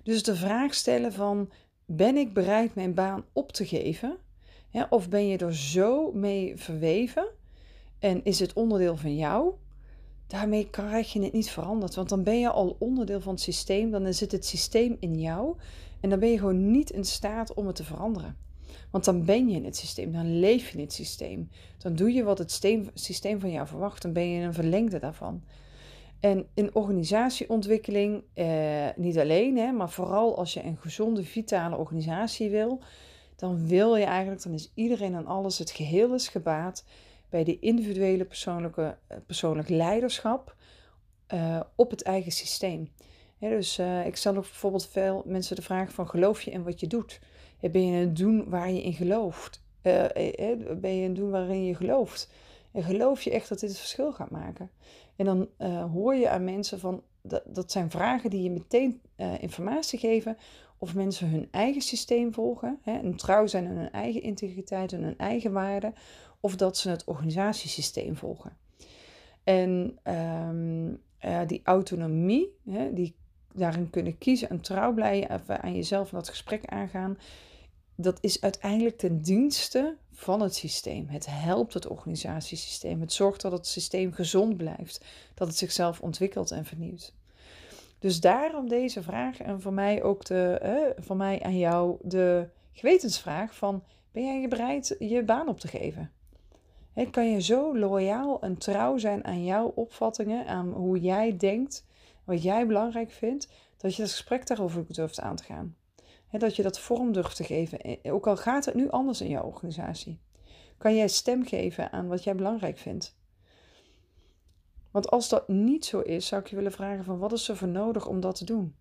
Dus 0.04 0.24
de 0.24 0.36
vraag 0.36 0.74
stellen 0.74 1.14
van, 1.14 1.52
ben 1.86 2.18
ik 2.18 2.34
bereid 2.34 2.76
mijn 2.76 2.94
baan 2.94 3.26
op 3.34 3.52
te 3.52 3.66
geven? 3.66 4.18
Of 4.90 5.10
ben 5.10 5.28
je 5.28 5.38
er 5.38 5.56
zo 5.56 6.12
mee 6.12 6.58
verweven 6.58 7.28
en 8.00 8.24
is 8.24 8.40
het 8.40 8.54
onderdeel 8.54 8.98
van 8.98 9.16
jou? 9.16 9.54
Daarmee 10.28 10.70
krijg 10.70 11.14
je 11.14 11.22
het 11.22 11.34
niet 11.34 11.50
veranderd, 11.50 11.96
want 11.96 12.10
dan 12.10 12.24
ben 12.24 12.40
je 12.40 12.50
al 12.50 12.76
onderdeel 12.80 13.22
van 13.22 13.34
het 13.34 13.42
systeem, 13.42 13.92
dan 13.92 14.14
zit 14.14 14.32
het 14.32 14.46
systeem 14.46 14.98
in 15.00 15.20
jou 15.20 15.56
en 16.00 16.10
dan 16.10 16.20
ben 16.20 16.30
je 16.30 16.38
gewoon 16.38 16.72
niet 16.72 16.90
in 16.90 17.06
staat 17.06 17.54
om 17.54 17.68
het 17.68 17.76
te 17.76 17.84
veranderen. 17.84 18.49
Want 18.92 19.06
dan 19.06 19.26
ben 19.26 19.50
je 19.50 19.56
in 19.56 19.66
het 19.66 19.78
systeem, 19.78 20.12
dan 20.12 20.40
leef 20.40 20.70
je 20.70 20.78
in 20.78 20.84
het 20.84 20.94
systeem. 20.94 21.50
Dan 21.78 21.96
doe 21.96 22.14
je 22.14 22.24
wat 22.24 22.38
het 22.38 22.52
systeem 22.94 23.40
van 23.40 23.52
jou 23.52 23.68
verwacht, 23.68 24.02
dan 24.02 24.14
ben 24.14 24.30
je 24.30 24.46
een 24.46 24.54
verlengde 24.54 25.00
daarvan. 25.00 25.44
En 26.20 26.48
in 26.54 26.76
organisatieontwikkeling, 26.76 28.24
eh, 28.34 28.88
niet 28.96 29.18
alleen, 29.18 29.58
hè, 29.58 29.72
maar 29.72 29.90
vooral 29.90 30.38
als 30.38 30.54
je 30.54 30.64
een 30.64 30.78
gezonde, 30.78 31.24
vitale 31.24 31.78
organisatie 31.78 32.50
wil, 32.50 32.82
dan 33.36 33.68
wil 33.68 33.96
je 33.96 34.06
eigenlijk, 34.06 34.44
dan 34.44 34.54
is 34.54 34.72
iedereen 34.74 35.16
en 35.16 35.26
alles, 35.26 35.58
het 35.58 35.72
geheel 35.72 36.14
is 36.14 36.28
gebaat 36.28 36.86
bij 37.30 37.44
de 37.44 37.60
individuele 37.60 38.26
persoonlijke, 38.26 38.98
eh, 39.08 39.18
persoonlijk 39.26 39.70
leiderschap 39.70 40.56
uh, 41.34 41.60
op 41.76 41.92
het 41.92 42.04
eigen 42.04 42.32
systeem. 42.32 42.92
dus 43.40 43.80
uh, 43.80 44.06
ik 44.06 44.16
stel 44.16 44.36
ook 44.36 44.42
bijvoorbeeld 44.42 44.88
veel 44.88 45.24
mensen 45.26 45.56
de 45.56 45.62
vraag 45.62 45.92
van 45.92 46.10
geloof 46.10 46.42
je 46.42 46.52
in 46.52 46.64
wat 46.64 46.80
je 46.80 46.88
doet? 46.88 47.20
Ben 47.60 47.86
je 47.86 47.94
het 47.94 48.16
doen 48.16 48.50
waar 48.50 48.72
je 48.72 48.84
in 48.84 48.94
gelooft? 48.94 49.64
Uh, 49.84 50.06
ben 50.78 50.96
je 50.96 51.04
het 51.08 51.16
doen 51.16 51.30
waarin 51.30 51.66
je 51.66 51.76
gelooft? 51.76 52.32
En 52.72 52.84
geloof 52.84 53.22
je 53.22 53.32
echt 53.32 53.50
dat 53.50 53.60
dit 53.60 53.70
het 53.70 53.80
verschil 53.80 54.14
gaat 54.14 54.30
maken? 54.30 54.70
En 55.16 55.26
dan 55.26 55.48
hoor 55.92 56.16
je 56.16 56.30
aan 56.30 56.44
mensen 56.44 56.80
van, 56.80 57.04
dat, 57.22 57.44
dat 57.46 57.72
zijn 57.72 57.90
vragen 57.90 58.30
die 58.30 58.44
je 58.44 58.52
meteen 58.52 59.02
informatie 59.40 60.00
geven 60.00 60.38
of 60.78 60.96
mensen 60.96 61.30
hun 61.30 61.48
eigen 61.52 61.82
systeem 61.82 62.34
volgen, 62.34 62.80
hè, 62.82 62.98
en 63.00 63.16
trouw 63.16 63.48
zijn 63.48 63.68
aan 63.68 63.76
hun 63.76 63.92
eigen 63.92 64.22
integriteit 64.22 64.94
en 64.94 65.04
hun 65.04 65.18
eigen 65.18 65.52
waarden, 65.52 65.94
of 66.40 66.56
dat 66.56 66.78
ze 66.78 66.90
het 66.90 67.04
organisatiesysteem 67.04 68.16
volgen. 68.16 68.58
En 69.44 70.00
ehm, 70.04 70.94
die 71.48 71.62
autonomie, 71.64 72.58
hè, 72.70 72.94
die 72.94 73.16
daarin 73.54 73.90
kunnen 73.90 74.18
kiezen 74.18 74.50
en 74.50 74.62
trouw 74.62 74.94
blijven 74.94 75.62
aan 75.62 75.76
jezelf 75.76 76.12
en 76.12 76.18
dat 76.18 76.30
gesprek 76.30 76.66
aangaan, 76.66 77.18
dat 78.02 78.18
is 78.22 78.42
uiteindelijk 78.42 78.98
ten 78.98 79.22
dienste 79.22 79.98
van 80.12 80.42
het 80.42 80.56
systeem. 80.56 81.08
Het 81.08 81.26
helpt 81.30 81.74
het 81.74 81.88
organisatiesysteem. 81.88 83.02
Het 83.02 83.14
zorgt 83.14 83.42
dat 83.42 83.52
het 83.52 83.68
systeem 83.68 84.14
gezond 84.14 84.58
blijft, 84.58 85.06
dat 85.34 85.48
het 85.48 85.58
zichzelf 85.58 86.02
ontwikkelt 86.02 86.52
en 86.52 86.66
vernieuwt. 86.66 87.14
Dus 88.00 88.20
daarom 88.20 88.68
deze 88.68 89.04
vraag 89.04 89.40
en 89.40 89.62
voor 89.62 89.74
mij 89.74 90.04
ook 90.04 90.26
de, 90.26 90.96
van 91.00 91.18
mij 91.18 91.44
aan 91.44 91.58
jou 91.58 91.98
de 92.02 92.48
gewetensvraag 92.72 93.56
van 93.56 93.84
ben 94.12 94.24
jij 94.24 94.48
bereid 94.48 94.96
je 95.00 95.24
baan 95.24 95.48
op 95.48 95.60
te 95.60 95.68
geven? 95.68 96.12
kan 97.12 97.32
je 97.32 97.42
zo 97.42 97.78
loyaal 97.78 98.42
en 98.42 98.58
trouw 98.58 98.98
zijn 98.98 99.26
aan 99.26 99.44
jouw 99.44 99.72
opvattingen, 99.76 100.48
aan 100.48 100.72
hoe 100.72 101.00
jij 101.00 101.38
denkt, 101.38 101.86
wat 102.24 102.44
jij 102.44 102.68
belangrijk 102.68 103.12
vindt, 103.12 103.48
dat 103.78 103.96
je 103.96 104.02
het 104.02 104.12
gesprek 104.12 104.48
daarover 104.48 104.86
durft 104.88 105.20
aan 105.20 105.36
te 105.36 105.44
gaan? 105.44 105.76
Dat 106.38 106.56
je 106.56 106.64
dat 106.64 106.80
vorm 106.80 107.12
durft 107.12 107.36
te 107.36 107.44
geven, 107.44 107.80
eh, 107.82 108.14
ook 108.14 108.28
al 108.28 108.38
gaat 108.38 108.66
het 108.66 108.76
nu 108.76 108.90
anders 108.90 109.22
in 109.22 109.30
jouw 109.30 109.44
organisatie. 109.44 110.20
Kan 110.78 110.96
jij 110.96 111.08
stem 111.08 111.46
geven 111.46 111.92
aan 111.92 112.08
wat 112.08 112.24
jij 112.24 112.36
belangrijk 112.36 112.78
vindt? 112.78 113.18
Want 114.92 115.10
als 115.10 115.30
dat 115.30 115.48
niet 115.48 115.86
zo 115.86 116.00
is, 116.00 116.28
zou 116.28 116.42
ik 116.42 116.48
je 116.48 116.56
willen 116.56 116.72
vragen 116.72 117.04
van 117.04 117.18
wat 117.18 117.32
is 117.32 117.50
er 117.50 117.58
voor 117.58 117.68
nodig 117.68 118.08
om 118.08 118.20
dat 118.20 118.36
te 118.36 118.46
doen? 118.46 118.76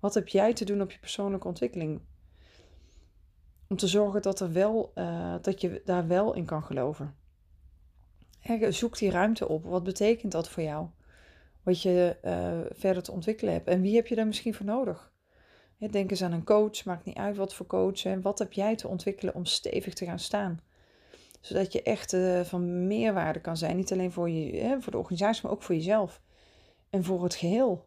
Wat 0.00 0.14
heb 0.14 0.28
jij 0.28 0.52
te 0.52 0.64
doen 0.64 0.82
op 0.82 0.90
je 0.90 0.98
persoonlijke 0.98 1.48
ontwikkeling? 1.48 2.00
Om 3.68 3.76
te 3.76 3.86
zorgen 3.86 4.22
dat, 4.22 4.40
er 4.40 4.52
wel, 4.52 4.92
uh, 4.94 5.34
dat 5.40 5.60
je 5.60 5.82
daar 5.84 6.06
wel 6.06 6.34
in 6.34 6.44
kan 6.44 6.62
geloven. 6.62 7.14
zoek 8.68 8.98
die 8.98 9.10
ruimte 9.10 9.48
op. 9.48 9.64
Wat 9.64 9.82
betekent 9.82 10.32
dat 10.32 10.48
voor 10.48 10.62
jou? 10.62 10.86
Wat 11.62 11.82
je 11.82 12.16
verder 12.74 13.02
te 13.02 13.12
ontwikkelen 13.12 13.52
hebt. 13.52 13.68
En 13.68 13.80
wie 13.80 13.94
heb 13.94 14.06
je 14.06 14.14
daar 14.14 14.26
misschien 14.26 14.54
voor 14.54 14.66
nodig? 14.66 15.11
Denk 15.90 16.10
eens 16.10 16.22
aan 16.22 16.32
een 16.32 16.44
coach, 16.44 16.84
maakt 16.84 17.04
niet 17.04 17.16
uit 17.16 17.36
wat 17.36 17.54
voor 17.54 17.66
coach. 17.66 18.04
En 18.04 18.22
wat 18.22 18.38
heb 18.38 18.52
jij 18.52 18.76
te 18.76 18.88
ontwikkelen 18.88 19.34
om 19.34 19.44
stevig 19.44 19.94
te 19.94 20.04
gaan 20.04 20.18
staan? 20.18 20.60
Zodat 21.40 21.72
je 21.72 21.82
echt 21.82 22.12
uh, 22.12 22.40
van 22.40 22.86
meerwaarde 22.86 23.40
kan 23.40 23.56
zijn. 23.56 23.76
Niet 23.76 23.92
alleen 23.92 24.12
voor, 24.12 24.30
je, 24.30 24.56
hè, 24.56 24.80
voor 24.80 24.92
de 24.92 24.98
organisatie, 24.98 25.42
maar 25.42 25.52
ook 25.52 25.62
voor 25.62 25.74
jezelf. 25.74 26.20
En 26.90 27.04
voor 27.04 27.22
het 27.22 27.34
geheel. 27.34 27.86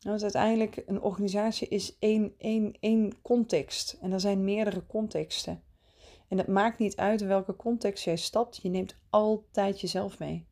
Want 0.00 0.22
uiteindelijk, 0.22 0.82
een 0.86 1.00
organisatie 1.00 1.68
is 1.68 1.96
één, 1.98 2.34
één, 2.38 2.76
één 2.80 3.20
context. 3.22 3.98
En 4.00 4.12
er 4.12 4.20
zijn 4.20 4.44
meerdere 4.44 4.86
contexten. 4.86 5.62
En 6.28 6.38
het 6.38 6.46
maakt 6.46 6.78
niet 6.78 6.96
uit 6.96 7.20
in 7.20 7.28
welke 7.28 7.56
context 7.56 8.04
jij 8.04 8.16
stapt. 8.16 8.58
Je 8.62 8.68
neemt 8.68 8.96
altijd 9.10 9.80
jezelf 9.80 10.18
mee. 10.18 10.46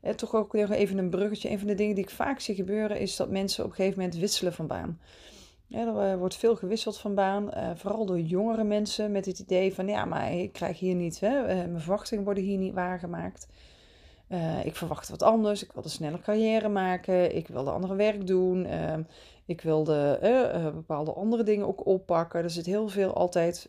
En 0.00 0.16
toch 0.16 0.34
ook 0.34 0.54
even 0.54 0.98
een 0.98 1.10
bruggetje. 1.10 1.50
Een 1.50 1.58
van 1.58 1.68
de 1.68 1.74
dingen 1.74 1.94
die 1.94 2.04
ik 2.04 2.10
vaak 2.10 2.40
zie 2.40 2.54
gebeuren 2.54 3.00
is 3.00 3.16
dat 3.16 3.30
mensen 3.30 3.64
op 3.64 3.70
een 3.70 3.76
gegeven 3.76 3.98
moment 3.98 4.18
wisselen 4.18 4.52
van 4.52 4.66
baan. 4.66 5.00
Er 5.70 5.98
eh, 5.98 6.16
wordt 6.16 6.36
veel 6.36 6.56
gewisseld 6.56 6.98
van 6.98 7.14
baan, 7.14 7.50
uh, 7.54 7.70
vooral 7.74 8.06
door 8.06 8.20
jongere 8.20 8.64
mensen 8.64 9.12
met 9.12 9.26
het 9.26 9.38
idee 9.38 9.74
van 9.74 9.88
ja, 9.88 10.04
maar 10.04 10.32
ik 10.32 10.52
krijg 10.52 10.78
hier 10.78 10.94
niet, 10.94 11.20
hè, 11.20 11.40
uh, 11.40 11.46
mijn 11.46 11.80
verwachtingen 11.80 12.24
worden 12.24 12.42
hier 12.42 12.58
niet 12.58 12.74
waargemaakt. 12.74 13.48
ik 14.64 14.76
verwacht 14.76 15.08
wat 15.08 15.22
anders, 15.22 15.62
ik 15.62 15.72
wil 15.72 15.84
een 15.84 15.90
snelle 15.90 16.20
carrière 16.20 16.68
maken, 16.68 17.36
ik 17.36 17.48
wil 17.48 17.64
de 17.64 17.70
andere 17.70 17.94
werk 17.94 18.26
doen, 18.26 18.64
ehm, 18.64 19.02
ik 19.46 19.60
wilde 19.60 20.18
bepaalde 20.74 21.12
andere 21.12 21.42
dingen 21.42 21.66
ook 21.66 21.86
oppakken. 21.86 22.42
Er 22.42 22.50
zit 22.50 22.66
heel 22.66 22.88
veel 22.88 23.14
altijd 23.14 23.68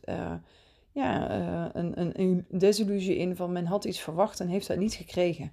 ja, 0.91 1.29
een, 1.75 1.99
een, 1.99 2.19
een, 2.19 2.45
desillusie 2.49 3.15
in 3.15 3.35
van 3.35 3.51
men 3.51 3.65
had 3.65 3.85
iets 3.85 3.99
verwacht 3.99 4.39
en 4.39 4.47
heeft 4.47 4.67
dat 4.67 4.77
niet 4.77 4.93
gekregen. 4.93 5.51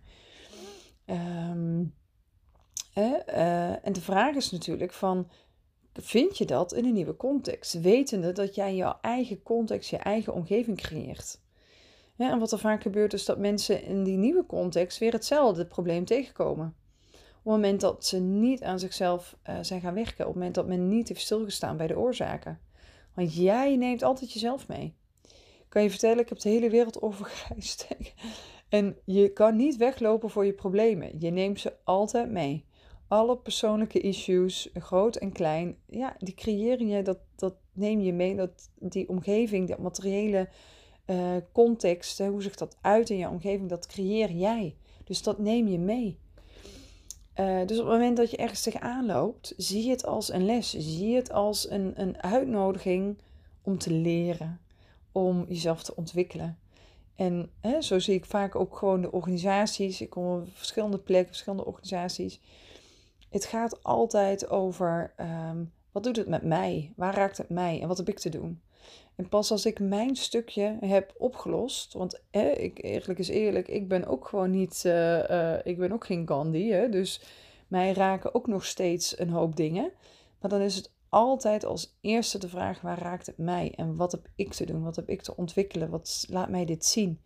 Ehm, 1.05 1.85
en 3.83 3.93
de 3.93 4.01
vraag 4.01 4.35
is 4.35 4.51
natuurlijk 4.51 4.93
van 4.93 5.29
vind 6.01 6.39
je 6.39 6.45
dat 6.45 6.73
in 6.73 6.85
een 6.85 6.93
nieuwe 6.93 7.17
context, 7.17 7.81
wetende 7.81 8.33
dat 8.33 8.55
jij 8.55 8.75
jouw 8.75 8.99
eigen 9.01 9.43
context, 9.43 9.91
je 9.91 9.97
eigen 9.97 10.35
omgeving 10.35 10.77
creëert. 10.77 11.41
En 12.17 12.39
wat 12.39 12.53
er 12.53 12.59
vaak 12.59 12.83
gebeurt 12.83 13.13
is 13.13 13.25
dat 13.25 13.39
mensen 13.39 13.83
in 13.83 14.05
die 14.05 14.17
nieuwe 14.17 14.47
context 14.47 14.99
weer 14.99 15.13
hetzelfde 15.13 15.67
probleem 15.67 16.05
tegenkomen. 16.05 16.75
Op 17.13 17.53
het 17.53 17.63
moment 17.63 17.81
dat 17.81 18.05
ze 18.05 18.21
niet 18.21 18.63
aan 18.63 18.79
zichzelf 18.79 19.37
uh, 19.49 19.59
zijn 19.61 19.81
gaan 19.81 19.95
werken, 19.95 20.21
op 20.21 20.27
het 20.27 20.35
moment 20.35 20.55
dat 20.55 20.67
men 20.67 20.89
niet 20.89 21.09
heeft 21.09 21.21
stilgestaan 21.21 21.77
bij 21.77 21.87
de 21.87 21.99
oorzaken. 21.99 22.61
Want 23.15 23.35
jij 23.35 23.77
neemt 23.77 24.03
altijd 24.03 24.33
jezelf 24.33 24.69
mee. 24.69 24.95
kan 25.69 25.83
je 25.83 25.91
vertellen, 25.91 26.19
ik 26.19 26.29
heb 26.29 26.39
de 26.39 26.49
hele 26.49 26.71
wereld 26.71 27.03
overgereisd. 27.07 27.89
en 28.69 28.97
je 29.05 29.33
kan 29.33 29.57
niet 29.57 29.77
weglopen 29.77 30.31
voor 30.31 30.47
je 30.47 30.53
problemen. 30.53 31.21
Je 31.21 31.31
neemt 31.31 31.61
ze 31.61 31.73
altijd 31.85 32.31
mee 32.31 32.66
alle 33.09 33.37
persoonlijke 33.37 34.01
issues, 34.01 34.71
groot 34.75 35.17
en 35.17 35.33
klein, 35.33 35.77
ja, 35.87 36.17
die 36.19 36.35
creëer 36.35 36.83
je, 36.83 37.03
dat, 37.03 37.19
dat 37.37 37.55
neem 37.73 38.01
je 38.01 38.13
mee, 38.13 38.37
dat, 38.37 38.71
die 38.79 39.09
omgeving, 39.09 39.69
dat 39.69 39.79
materiële 39.79 40.49
uh, 41.07 41.37
context, 41.53 42.19
hoe 42.19 42.43
zich 42.43 42.57
dat 42.57 42.77
uit 42.81 43.11
in 43.11 43.17
je 43.17 43.29
omgeving, 43.29 43.69
dat 43.69 43.87
creëer 43.87 44.31
jij. 44.31 44.77
Dus 45.05 45.23
dat 45.23 45.39
neem 45.39 45.69
je 45.69 45.79
mee. 45.79 46.19
Uh, 47.41 47.67
dus 47.67 47.79
op 47.79 47.85
het 47.85 47.95
moment 47.95 48.17
dat 48.17 48.31
je 48.31 48.37
ergens 48.37 48.63
tegenaan 48.63 49.07
loopt, 49.07 49.55
zie 49.57 49.91
het 49.91 50.07
als 50.07 50.33
een 50.33 50.45
les. 50.45 50.71
Zie 50.71 51.17
het 51.17 51.33
als 51.33 51.71
een, 51.71 51.93
een 52.01 52.23
uitnodiging 52.23 53.19
om 53.63 53.79
te 53.79 53.91
leren, 53.91 54.61
om 55.13 55.45
jezelf 55.49 55.83
te 55.83 55.97
ontwikkelen. 55.97 56.59
En 57.15 57.51
hè, 57.61 57.83
zo 57.83 57.99
zie 57.99 58.15
ik 58.15 58.25
vaak 58.25 58.55
ook 58.55 58.77
gewoon 58.77 59.01
de 59.01 59.13
organisaties. 59.13 60.01
Ik 60.01 60.11
kom 60.11 60.25
op 60.25 60.49
verschillende 60.53 60.99
plekken, 60.99 61.29
verschillende 61.29 61.65
organisaties 61.65 62.41
het 63.29 63.45
gaat 63.45 63.83
altijd 63.83 64.51
over 64.51 65.13
ehm, 65.17 65.65
wat 65.93 66.05
doet 66.05 66.17
het 66.17 66.29
met 66.29 66.43
mij? 66.43 66.93
Waar 66.97 67.15
raakt 67.15 67.39
het 67.39 67.49
mij? 67.49 67.81
En 67.81 67.89
wat 67.89 67.97
heb 67.97 68.09
ik 68.09 68.19
te 68.19 68.29
doen? 68.29 68.61
En 69.17 69.29
pas 69.29 69.51
als 69.51 69.67
ik 69.67 69.81
mijn 69.81 70.17
stukje 70.17 70.77
heb 70.81 71.15
opgelost, 71.19 71.93
want 71.93 72.23
ik, 72.31 72.85
eerlijk 72.85 73.19
is 73.19 73.29
eerlijk, 73.29 73.69
ik 73.69 73.89
ben 73.89 74.07
ook 74.07 74.29
gewoon 74.29 74.51
niet, 74.51 74.83
uh, 74.87 75.67
ik 75.67 75.79
ben 75.79 75.93
ook 75.93 76.07
geen 76.07 76.29
Gandhi, 76.29 76.71
hè, 76.71 76.89
dus 76.89 77.21
mij 77.69 77.93
raken 77.93 78.35
ook 78.35 78.47
nog 78.47 78.65
steeds 78.65 79.19
een 79.19 79.31
hoop 79.31 79.57
dingen. 79.57 79.93
Maar 80.41 80.51
dan 80.51 80.61
is 80.61 80.77
het 80.77 80.93
altijd 81.09 81.65
als 81.65 81.97
eerste 82.01 82.39
de 82.39 82.49
vraag, 82.49 82.81
waar 82.81 82.99
raakt 82.99 83.27
het 83.27 83.39
mij? 83.39 83.73
En 83.77 83.97
wat 83.97 84.13
heb 84.13 84.29
ik 84.35 84.53
te 84.53 84.67
doen? 84.67 84.83
Wat 84.83 84.97
heb 84.97 85.09
ik 85.09 85.23
te 85.23 85.37
ontwikkelen? 85.37 85.91
Wat 85.91 86.27
laat 86.29 86.49
mij 86.49 86.65
dit 86.65 86.85
zien? 86.85 87.21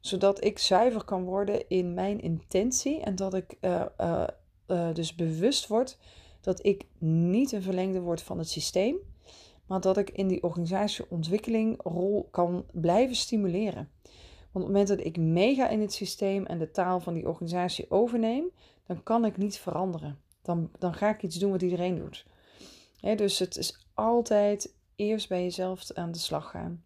Zodat 0.00 0.44
ik 0.44 0.58
zuiver 0.58 1.04
kan 1.04 1.24
worden 1.24 1.68
in 1.68 1.94
mijn 1.94 2.20
intentie 2.20 3.00
en 3.00 3.16
dat 3.16 3.34
ik 3.34 3.56
uh, 3.60 4.26
dus 4.92 5.14
bewust 5.14 5.66
word 5.66 5.98
dat 6.40 6.66
ik 6.66 6.84
niet 6.98 7.52
een 7.52 7.62
verlengde 7.62 8.00
word 8.00 8.22
van 8.22 8.38
het 8.38 8.48
systeem, 8.48 8.96
maar 9.66 9.80
dat 9.80 9.96
ik 9.96 10.10
in 10.10 10.28
die 10.28 10.42
organisatieontwikkeling 10.42 11.82
rol 11.82 12.28
kan 12.30 12.64
blijven 12.72 13.16
stimuleren. 13.16 13.90
Want 14.52 14.64
op 14.64 14.72
het 14.74 14.80
moment 14.80 14.88
dat 14.88 15.00
ik 15.00 15.16
meega 15.16 15.68
in 15.68 15.80
het 15.80 15.92
systeem 15.92 16.46
en 16.46 16.58
de 16.58 16.70
taal 16.70 17.00
van 17.00 17.14
die 17.14 17.28
organisatie 17.28 17.90
overneem, 17.90 18.50
dan 18.86 19.02
kan 19.02 19.24
ik 19.24 19.36
niet 19.36 19.58
veranderen. 19.58 20.18
Dan, 20.42 20.70
dan 20.78 20.94
ga 20.94 21.14
ik 21.14 21.22
iets 21.22 21.36
doen 21.36 21.50
wat 21.50 21.62
iedereen 21.62 21.96
doet. 21.96 22.26
dus 23.16 23.38
het 23.38 23.56
is 23.56 23.86
altijd 23.94 24.74
eerst 24.96 25.28
bij 25.28 25.42
jezelf 25.42 25.92
aan 25.92 26.12
de 26.12 26.18
slag 26.18 26.50
gaan. 26.50 26.84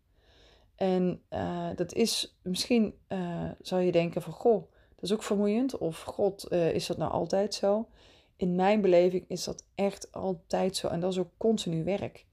En 0.74 1.22
uh, 1.30 1.68
dat 1.74 1.92
is 1.92 2.38
misschien, 2.42 2.94
uh, 3.08 3.50
zou 3.60 3.82
je 3.82 3.92
denken 3.92 4.22
van, 4.22 4.32
goh, 4.32 4.72
dat 5.04 5.12
is 5.12 5.18
ook 5.18 5.28
vermoeiend. 5.28 5.78
Of 5.78 6.02
god, 6.02 6.46
uh, 6.50 6.72
is 6.74 6.86
dat 6.86 6.96
nou 6.96 7.12
altijd 7.12 7.54
zo? 7.54 7.88
In 8.36 8.54
mijn 8.54 8.80
beleving 8.80 9.24
is 9.28 9.44
dat 9.44 9.64
echt 9.74 10.12
altijd 10.12 10.76
zo. 10.76 10.88
En 10.88 11.00
dat 11.00 11.12
is 11.12 11.18
ook 11.18 11.30
continu 11.36 11.84
werk. 11.84 12.24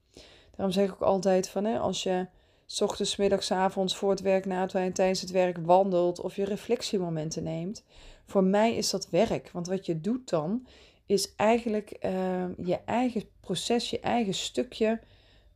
Daarom 0.56 0.74
zeg 0.74 0.86
ik 0.86 0.92
ook 0.92 1.02
altijd 1.02 1.48
van 1.48 1.64
hè, 1.64 1.78
als 1.78 2.02
je 2.02 2.26
s 2.66 2.80
ochtends, 2.80 3.16
middags, 3.16 3.50
avonds 3.50 3.96
voor 3.96 4.10
het 4.10 4.20
werk, 4.20 4.46
na 4.46 4.60
het 4.60 4.74
en 4.74 4.92
tijdens 4.92 5.20
het 5.20 5.30
werk 5.30 5.58
wandelt 5.58 6.20
of 6.20 6.36
je 6.36 6.44
reflectiemomenten 6.44 7.42
neemt. 7.42 7.84
Voor 8.26 8.44
mij 8.44 8.74
is 8.74 8.90
dat 8.90 9.10
werk. 9.10 9.50
Want 9.50 9.66
wat 9.66 9.86
je 9.86 10.00
doet 10.00 10.28
dan 10.28 10.66
is 11.06 11.34
eigenlijk 11.34 11.96
uh, 12.00 12.44
je 12.56 12.78
eigen 12.84 13.24
proces, 13.40 13.90
je 13.90 14.00
eigen 14.00 14.34
stukje 14.34 15.00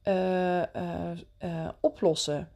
uh, 0.05 0.63
oplossen. 1.81 2.51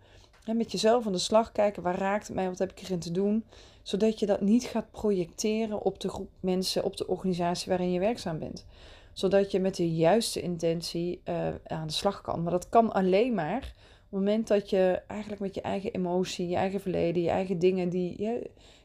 En 0.44 0.56
met 0.56 0.72
jezelf 0.72 1.06
aan 1.06 1.12
de 1.12 1.18
slag 1.18 1.52
kijken, 1.52 1.82
waar 1.82 1.98
raakt 1.98 2.26
het 2.26 2.36
mij, 2.36 2.48
wat 2.48 2.58
heb 2.58 2.70
ik 2.70 2.80
erin 2.80 2.98
te 2.98 3.10
doen 3.10 3.44
zodat 3.90 4.18
je 4.18 4.26
dat 4.26 4.40
niet 4.40 4.64
gaat 4.64 4.90
projecteren 4.90 5.82
op 5.82 6.00
de 6.00 6.08
groep 6.08 6.30
mensen, 6.40 6.84
op 6.84 6.96
de 6.96 7.06
organisatie 7.06 7.68
waarin 7.68 7.92
je 7.92 7.98
werkzaam 7.98 8.38
bent. 8.38 8.66
Zodat 9.12 9.50
je 9.50 9.60
met 9.60 9.76
de 9.76 9.94
juiste 9.94 10.40
intentie 10.40 11.20
uh, 11.24 11.48
aan 11.64 11.86
de 11.86 11.92
slag 11.92 12.20
kan. 12.20 12.42
Maar 12.42 12.52
dat 12.52 12.68
kan 12.68 12.92
alleen 12.92 13.34
maar 13.34 13.56
op 13.56 14.10
het 14.10 14.10
moment 14.10 14.48
dat 14.48 14.70
je 14.70 15.02
eigenlijk 15.06 15.40
met 15.40 15.54
je 15.54 15.60
eigen 15.60 15.92
emotie, 15.92 16.48
je 16.48 16.56
eigen 16.56 16.80
verleden, 16.80 17.22
je 17.22 17.28
eigen 17.28 17.58
dingen 17.58 17.88
die, 17.88 18.16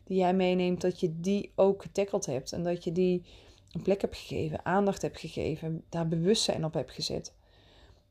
die 0.04 0.18
jij 0.18 0.34
meeneemt, 0.34 0.82
dat 0.82 1.00
je 1.00 1.20
die 1.20 1.52
ook 1.56 1.82
getackeld 1.82 2.26
hebt. 2.26 2.52
En 2.52 2.64
dat 2.64 2.84
je 2.84 2.92
die 2.92 3.24
een 3.72 3.82
plek 3.82 4.02
hebt 4.02 4.18
gegeven, 4.18 4.66
aandacht 4.66 5.02
hebt 5.02 5.20
gegeven, 5.20 5.84
daar 5.90 6.08
bewustzijn 6.08 6.66
op 6.66 6.74
hebt 6.74 6.92
gezet. 6.92 7.34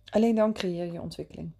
Alleen 0.04 0.34
dan 0.34 0.52
creëer 0.52 0.92
je 0.92 1.00
ontwikkeling. 1.00 1.52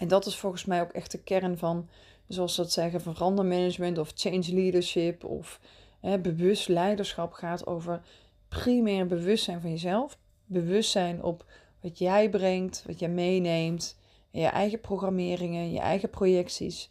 En 0.00 0.08
dat 0.08 0.26
is 0.26 0.36
volgens 0.36 0.64
mij 0.64 0.80
ook 0.80 0.92
echt 0.92 1.10
de 1.10 1.18
kern 1.18 1.58
van, 1.58 1.88
zoals 2.28 2.54
ze 2.54 2.60
dat 2.60 2.72
zeggen, 2.72 3.00
verandermanagement 3.00 3.98
of 3.98 4.12
change 4.14 4.52
leadership 4.54 5.24
of 5.24 5.60
hè, 6.00 6.18
bewust 6.18 6.68
leiderschap 6.68 7.32
gaat 7.32 7.66
over 7.66 8.02
primair 8.48 9.06
bewustzijn 9.06 9.60
van 9.60 9.70
jezelf. 9.70 10.18
Bewustzijn 10.46 11.22
op 11.22 11.44
wat 11.80 11.98
jij 11.98 12.30
brengt, 12.30 12.84
wat 12.86 12.98
jij 12.98 13.08
meeneemt, 13.08 13.98
je 14.30 14.46
eigen 14.46 14.80
programmeringen, 14.80 15.72
je 15.72 15.80
eigen 15.80 16.10
projecties. 16.10 16.90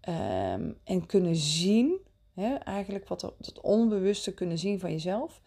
Ehm, 0.00 0.72
en 0.84 1.06
kunnen 1.06 1.36
zien, 1.36 1.98
hè, 2.34 2.54
eigenlijk 2.54 3.08
wat 3.08 3.32
het 3.38 3.60
onbewuste 3.60 4.34
kunnen 4.34 4.58
zien 4.58 4.80
van 4.80 4.90
jezelf. 4.90 5.40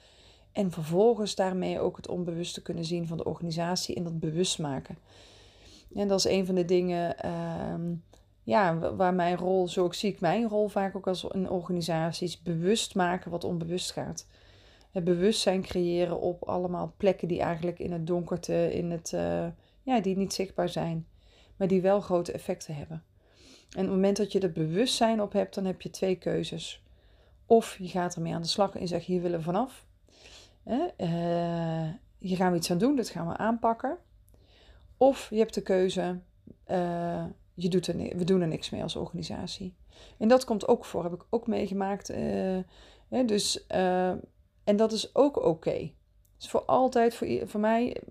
En 0.51 0.71
vervolgens 0.71 1.35
daarmee 1.35 1.79
ook 1.79 1.97
het 1.97 2.07
onbewuste 2.07 2.61
kunnen 2.61 2.85
zien 2.85 3.07
van 3.07 3.17
de 3.17 3.25
organisatie 3.25 3.95
en 3.95 4.03
dat 4.03 4.19
bewust 4.19 4.59
maken. 4.59 4.97
En 5.97 6.07
dat 6.07 6.19
is 6.19 6.25
een 6.25 6.45
van 6.45 6.55
de 6.55 6.65
dingen 6.65 7.19
ehm, 7.19 7.93
ja, 8.43 8.77
waar 8.95 9.13
mijn 9.13 9.37
rol, 9.37 9.67
zo 9.67 9.91
zie 9.91 10.11
ik 10.11 10.19
mijn 10.19 10.47
rol 10.47 10.67
vaak 10.67 10.95
ook 10.95 11.07
als 11.07 11.33
een 11.33 11.49
organisatie, 11.49 12.27
is 12.27 12.41
bewust 12.41 12.95
maken 12.95 13.31
wat 13.31 13.43
onbewust 13.43 13.91
gaat. 13.91 14.27
Het 14.91 15.03
bewustzijn 15.03 15.61
creëren 15.61 16.19
op 16.19 16.43
allemaal 16.43 16.93
plekken 16.97 17.27
die 17.27 17.41
eigenlijk 17.41 17.79
in 17.79 17.91
het 17.91 18.07
donkerte, 18.07 18.73
in 18.73 18.91
het, 18.91 19.11
uh, 19.15 19.47
ja, 19.83 19.99
die 19.99 20.17
niet 20.17 20.33
zichtbaar 20.33 20.69
zijn, 20.69 21.07
maar 21.55 21.67
die 21.67 21.81
wel 21.81 22.01
grote 22.01 22.31
effecten 22.31 22.75
hebben. 22.75 23.03
En 23.69 23.83
op 23.83 23.85
het 23.85 23.89
moment 23.89 24.17
dat 24.17 24.31
je 24.31 24.39
er 24.39 24.51
bewustzijn 24.51 25.21
op 25.21 25.33
hebt, 25.33 25.55
dan 25.55 25.65
heb 25.65 25.81
je 25.81 25.89
twee 25.89 26.15
keuzes. 26.15 26.83
Of 27.45 27.77
je 27.79 27.87
gaat 27.87 28.15
ermee 28.15 28.33
aan 28.33 28.41
de 28.41 28.47
slag 28.47 28.75
en 28.75 28.87
zegt, 28.87 29.05
hier 29.05 29.21
willen 29.21 29.39
we 29.39 29.45
vanaf. 29.45 29.85
Uh, 30.65 31.89
hier 32.17 32.37
gaan 32.37 32.51
we 32.51 32.57
iets 32.57 32.71
aan 32.71 32.77
doen, 32.77 32.95
dit 32.95 33.09
gaan 33.09 33.27
we 33.27 33.37
aanpakken. 33.37 33.97
Of 34.97 35.29
je 35.29 35.37
hebt 35.37 35.53
de 35.53 35.61
keuze, 35.61 36.19
uh, 36.71 37.25
je 37.53 37.69
doet 37.69 37.87
er, 37.87 37.95
we 37.95 38.23
doen 38.23 38.41
er 38.41 38.47
niks 38.47 38.69
mee 38.69 38.83
als 38.83 38.95
organisatie. 38.95 39.75
En 40.17 40.27
dat 40.27 40.45
komt 40.45 40.67
ook 40.67 40.85
voor, 40.85 41.03
heb 41.03 41.13
ik 41.13 41.25
ook 41.29 41.47
meegemaakt. 41.47 42.11
Uh, 42.11 42.57
dus, 43.25 43.65
uh, 43.71 44.09
en 44.63 44.75
dat 44.75 44.91
is 44.91 45.15
ook 45.15 45.37
oké. 45.37 45.47
Okay. 45.47 45.95
Dus 46.37 46.49
voor 46.49 46.65
altijd, 46.65 47.15
voor, 47.15 47.27
voor 47.43 47.59
mij, 47.59 48.01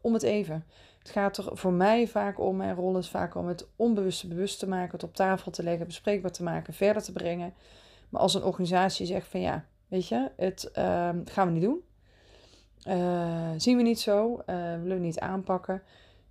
om 0.00 0.12
het 0.12 0.22
even. 0.22 0.64
Het 0.98 1.10
gaat 1.10 1.36
er 1.36 1.56
voor 1.56 1.72
mij 1.72 2.08
vaak 2.08 2.40
om, 2.40 2.56
mijn 2.56 2.74
rol 2.74 2.98
is 2.98 3.08
vaak 3.08 3.34
om 3.34 3.46
het 3.46 3.68
onbewuste 3.76 4.28
bewust 4.28 4.58
te 4.58 4.68
maken, 4.68 4.92
het 4.92 5.02
op 5.02 5.14
tafel 5.14 5.50
te 5.50 5.62
leggen, 5.62 5.86
bespreekbaar 5.86 6.32
te 6.32 6.42
maken, 6.42 6.74
verder 6.74 7.02
te 7.02 7.12
brengen. 7.12 7.54
Maar 8.08 8.20
als 8.20 8.34
een 8.34 8.42
organisatie 8.42 9.06
zegt 9.06 9.26
van 9.26 9.40
ja, 9.40 9.66
weet 9.88 10.08
je, 10.08 10.30
het 10.36 10.70
uh, 10.78 11.08
gaan 11.24 11.46
we 11.46 11.50
niet 11.50 11.62
doen. 11.62 11.82
Zien 13.56 13.76
we 13.76 13.82
niet 13.82 14.00
zo, 14.00 14.42
uh, 14.46 14.54
willen 14.56 14.96
we 14.96 15.04
niet 15.04 15.18
aanpakken 15.18 15.82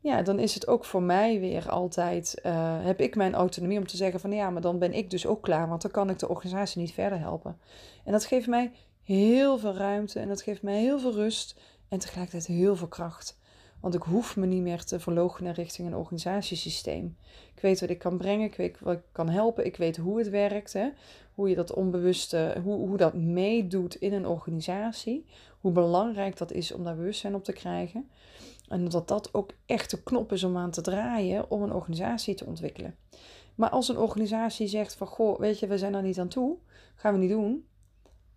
ja, 0.03 0.21
dan 0.21 0.39
is 0.39 0.53
het 0.53 0.67
ook 0.67 0.85
voor 0.85 1.01
mij 1.01 1.39
weer 1.39 1.69
altijd, 1.69 2.41
uh, 2.45 2.85
heb 2.85 2.99
ik 2.99 3.15
mijn 3.15 3.33
autonomie 3.33 3.77
om 3.77 3.87
te 3.87 3.97
zeggen 3.97 4.19
van 4.19 4.31
ja, 4.31 4.49
maar 4.49 4.61
dan 4.61 4.79
ben 4.79 4.93
ik 4.93 5.09
dus 5.09 5.25
ook 5.25 5.41
klaar, 5.41 5.67
want 5.69 5.81
dan 5.81 5.91
kan 5.91 6.09
ik 6.09 6.19
de 6.19 6.29
organisatie 6.29 6.81
niet 6.81 6.93
verder 6.93 7.19
helpen. 7.19 7.57
En 8.03 8.11
dat 8.11 8.25
geeft 8.25 8.47
mij 8.47 8.71
heel 9.03 9.57
veel 9.57 9.73
ruimte 9.73 10.19
en 10.19 10.27
dat 10.27 10.41
geeft 10.41 10.61
mij 10.61 10.79
heel 10.79 10.99
veel 10.99 11.13
rust 11.13 11.59
en 11.89 11.99
tegelijkertijd 11.99 12.45
heel 12.45 12.75
veel 12.75 12.87
kracht. 12.87 13.39
Want 13.79 13.95
ik 13.95 14.01
hoef 14.01 14.35
me 14.35 14.45
niet 14.45 14.61
meer 14.61 14.83
te 14.83 14.99
verloochenen 14.99 15.53
richting 15.53 15.87
een 15.87 15.95
organisatiesysteem. 15.95 17.17
Ik 17.55 17.61
weet 17.61 17.79
wat 17.79 17.89
ik 17.89 17.99
kan 17.99 18.17
brengen, 18.17 18.45
ik 18.45 18.55
weet 18.55 18.79
wat 18.79 18.93
ik 18.93 19.03
kan 19.11 19.29
helpen, 19.29 19.65
ik 19.65 19.77
weet 19.77 19.97
hoe 19.97 20.17
het 20.17 20.29
werkt, 20.29 20.73
hè? 20.73 20.89
hoe 21.33 21.49
je 21.49 21.55
dat 21.55 21.73
onbewuste, 21.73 22.57
hoe, 22.63 22.87
hoe 22.87 22.97
dat 22.97 23.13
meedoet 23.13 23.95
in 23.95 24.13
een 24.13 24.27
organisatie, 24.27 25.25
hoe 25.59 25.71
belangrijk 25.71 26.37
dat 26.37 26.51
is 26.51 26.71
om 26.71 26.83
daar 26.83 26.95
bewustzijn 26.95 27.35
op 27.35 27.43
te 27.43 27.53
krijgen. 27.53 28.09
En 28.67 28.89
dat 28.89 29.07
dat 29.07 29.33
ook 29.33 29.51
echt 29.65 29.89
de 29.89 30.03
knop 30.03 30.31
is 30.31 30.43
om 30.43 30.57
aan 30.57 30.71
te 30.71 30.81
draaien 30.81 31.51
om 31.51 31.63
een 31.63 31.73
organisatie 31.73 32.35
te 32.35 32.45
ontwikkelen. 32.45 32.95
Maar 33.55 33.69
als 33.69 33.89
een 33.89 33.97
organisatie 33.97 34.67
zegt 34.67 34.95
van, 34.95 35.07
goh, 35.07 35.39
weet 35.39 35.59
je, 35.59 35.67
we 35.67 35.77
zijn 35.77 35.93
er 35.93 36.01
niet 36.01 36.19
aan 36.19 36.27
toe, 36.27 36.57
gaan 36.95 37.13
we 37.13 37.19
niet 37.19 37.29
doen. 37.29 37.65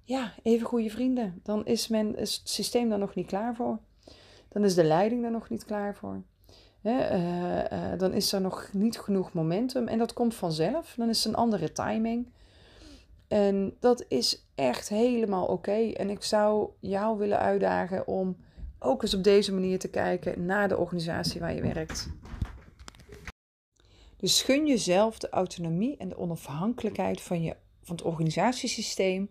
Ja, 0.02 0.32
even 0.42 0.66
goede 0.66 0.90
vrienden. 0.90 1.40
Dan 1.42 1.66
is, 1.66 1.88
men, 1.88 2.16
is 2.16 2.36
het 2.36 2.48
systeem 2.48 2.88
daar 2.88 2.98
nog 2.98 3.14
niet 3.14 3.26
klaar 3.26 3.54
voor. 3.54 3.78
Dan 4.48 4.64
is 4.64 4.74
de 4.74 4.84
leiding 4.84 5.22
daar 5.22 5.30
nog 5.30 5.48
niet 5.48 5.64
klaar 5.64 5.94
voor. 5.94 6.22
Eh, 6.82 7.92
eh, 7.92 7.98
dan 7.98 8.12
is 8.12 8.32
er 8.32 8.40
nog 8.40 8.68
niet 8.72 8.98
genoeg 8.98 9.32
momentum 9.32 9.88
en 9.88 9.98
dat 9.98 10.12
komt 10.12 10.34
vanzelf. 10.34 10.94
Dan 10.96 11.08
is 11.08 11.24
het 11.24 11.32
een 11.32 11.40
andere 11.40 11.72
timing. 11.72 12.28
En 13.28 13.76
dat 13.80 14.04
is 14.08 14.46
echt 14.54 14.88
helemaal 14.88 15.46
oké. 15.46 15.90
En 15.92 16.10
ik 16.10 16.22
zou 16.22 16.70
jou 16.80 17.18
willen 17.18 17.38
uitdagen 17.38 18.06
om 18.06 18.36
ook 18.86 19.02
eens 19.02 19.14
op 19.14 19.24
deze 19.24 19.52
manier 19.52 19.78
te 19.78 19.90
kijken 19.90 20.44
naar 20.44 20.68
de 20.68 20.76
organisatie 20.76 21.40
waar 21.40 21.54
je 21.54 21.62
werkt. 21.62 22.08
Dus 24.16 24.42
gun 24.42 24.66
jezelf 24.66 25.18
de 25.18 25.28
autonomie 25.28 25.96
en 25.96 26.08
de 26.08 26.18
onafhankelijkheid 26.18 27.20
van, 27.20 27.42
je, 27.42 27.56
van 27.82 27.96
het 27.96 28.04
organisatiesysteem. 28.04 29.30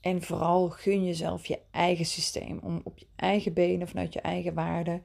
En 0.00 0.22
vooral 0.22 0.68
gun 0.68 1.04
jezelf 1.04 1.46
je 1.46 1.58
eigen 1.70 2.04
systeem. 2.04 2.58
Om 2.62 2.80
op 2.84 2.98
je 2.98 3.06
eigen 3.16 3.52
benen, 3.52 3.88
vanuit 3.88 4.12
je 4.12 4.20
eigen 4.20 4.54
waarden, 4.54 5.04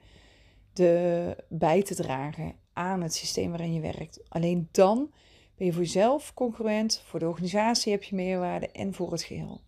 de, 0.74 1.36
bij 1.50 1.84
te 1.84 1.96
dragen 1.96 2.56
aan 2.74 3.02
het 3.02 3.13
systeem 3.13 3.50
waarin 3.50 3.74
je 3.74 3.80
werkt. 3.80 4.20
Alleen 4.28 4.68
dan 4.72 5.12
ben 5.56 5.65
je 5.68 5.74
voor 5.74 5.84
jezelf 5.84 6.34
congruent, 6.34 7.04
voor 7.06 7.20
de 7.20 7.28
organisatie 7.28 7.92
heb 7.92 8.04
je 8.04 8.15
meerwaarde 8.15 8.72
en 8.72 8.94
voor 8.94 9.12
het 9.12 9.24
geheel. 9.24 9.62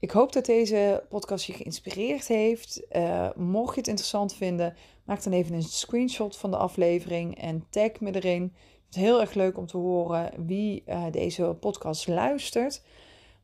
Ik 0.00 0.10
hoop 0.10 0.32
dat 0.32 0.44
deze 0.44 1.04
podcast 1.08 1.44
je 1.44 1.52
geïnspireerd 1.52 2.28
heeft. 2.28 2.82
Uh, 2.92 3.28
mocht 3.36 3.74
je 3.74 3.80
het 3.80 3.88
interessant 3.88 4.34
vinden, 4.34 4.74
maak 5.04 5.22
dan 5.22 5.32
even 5.32 5.54
een 5.54 5.62
screenshot 5.62 6.36
van 6.36 6.50
de 6.50 6.56
aflevering 6.56 7.38
en 7.38 7.66
tag 7.70 8.00
me 8.00 8.14
erin. 8.14 8.42
Het 8.86 8.96
is 8.96 9.02
heel 9.02 9.20
erg 9.20 9.34
leuk 9.34 9.58
om 9.58 9.66
te 9.66 9.76
horen 9.76 10.46
wie 10.46 10.82
uh, 10.86 11.04
deze 11.10 11.56
podcast 11.60 12.08
luistert. 12.08 12.82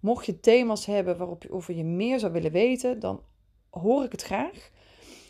Mocht 0.01 0.27
je 0.27 0.41
thema's 0.41 0.87
hebben 0.87 1.17
waarop 1.17 1.43
je, 1.43 1.53
over 1.53 1.75
je 1.75 1.85
meer 1.85 2.19
zou 2.19 2.33
willen 2.33 2.53
weten, 2.53 3.01
dan 3.01 3.21
hoor 3.71 4.05
ik 4.05 4.13
het 4.13 4.23
graag. 4.23 4.71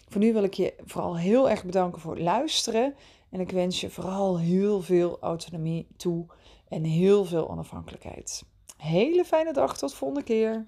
Voor 0.08 0.20
nu 0.20 0.32
wil 0.32 0.42
ik 0.42 0.54
je 0.54 0.74
vooral 0.84 1.16
heel 1.16 1.50
erg 1.50 1.64
bedanken 1.64 2.00
voor 2.00 2.14
het 2.14 2.22
luisteren. 2.22 2.94
En 3.30 3.40
ik 3.40 3.50
wens 3.50 3.80
je 3.80 3.90
vooral 3.90 4.38
heel 4.38 4.80
veel 4.82 5.18
autonomie 5.20 5.86
toe 5.96 6.26
en 6.68 6.84
heel 6.84 7.24
veel 7.24 7.48
onafhankelijkheid. 7.48 8.44
Hele 8.76 9.24
fijne 9.24 9.52
dag, 9.52 9.78
tot 9.78 9.94
volgende 9.94 10.24
keer. 10.24 10.66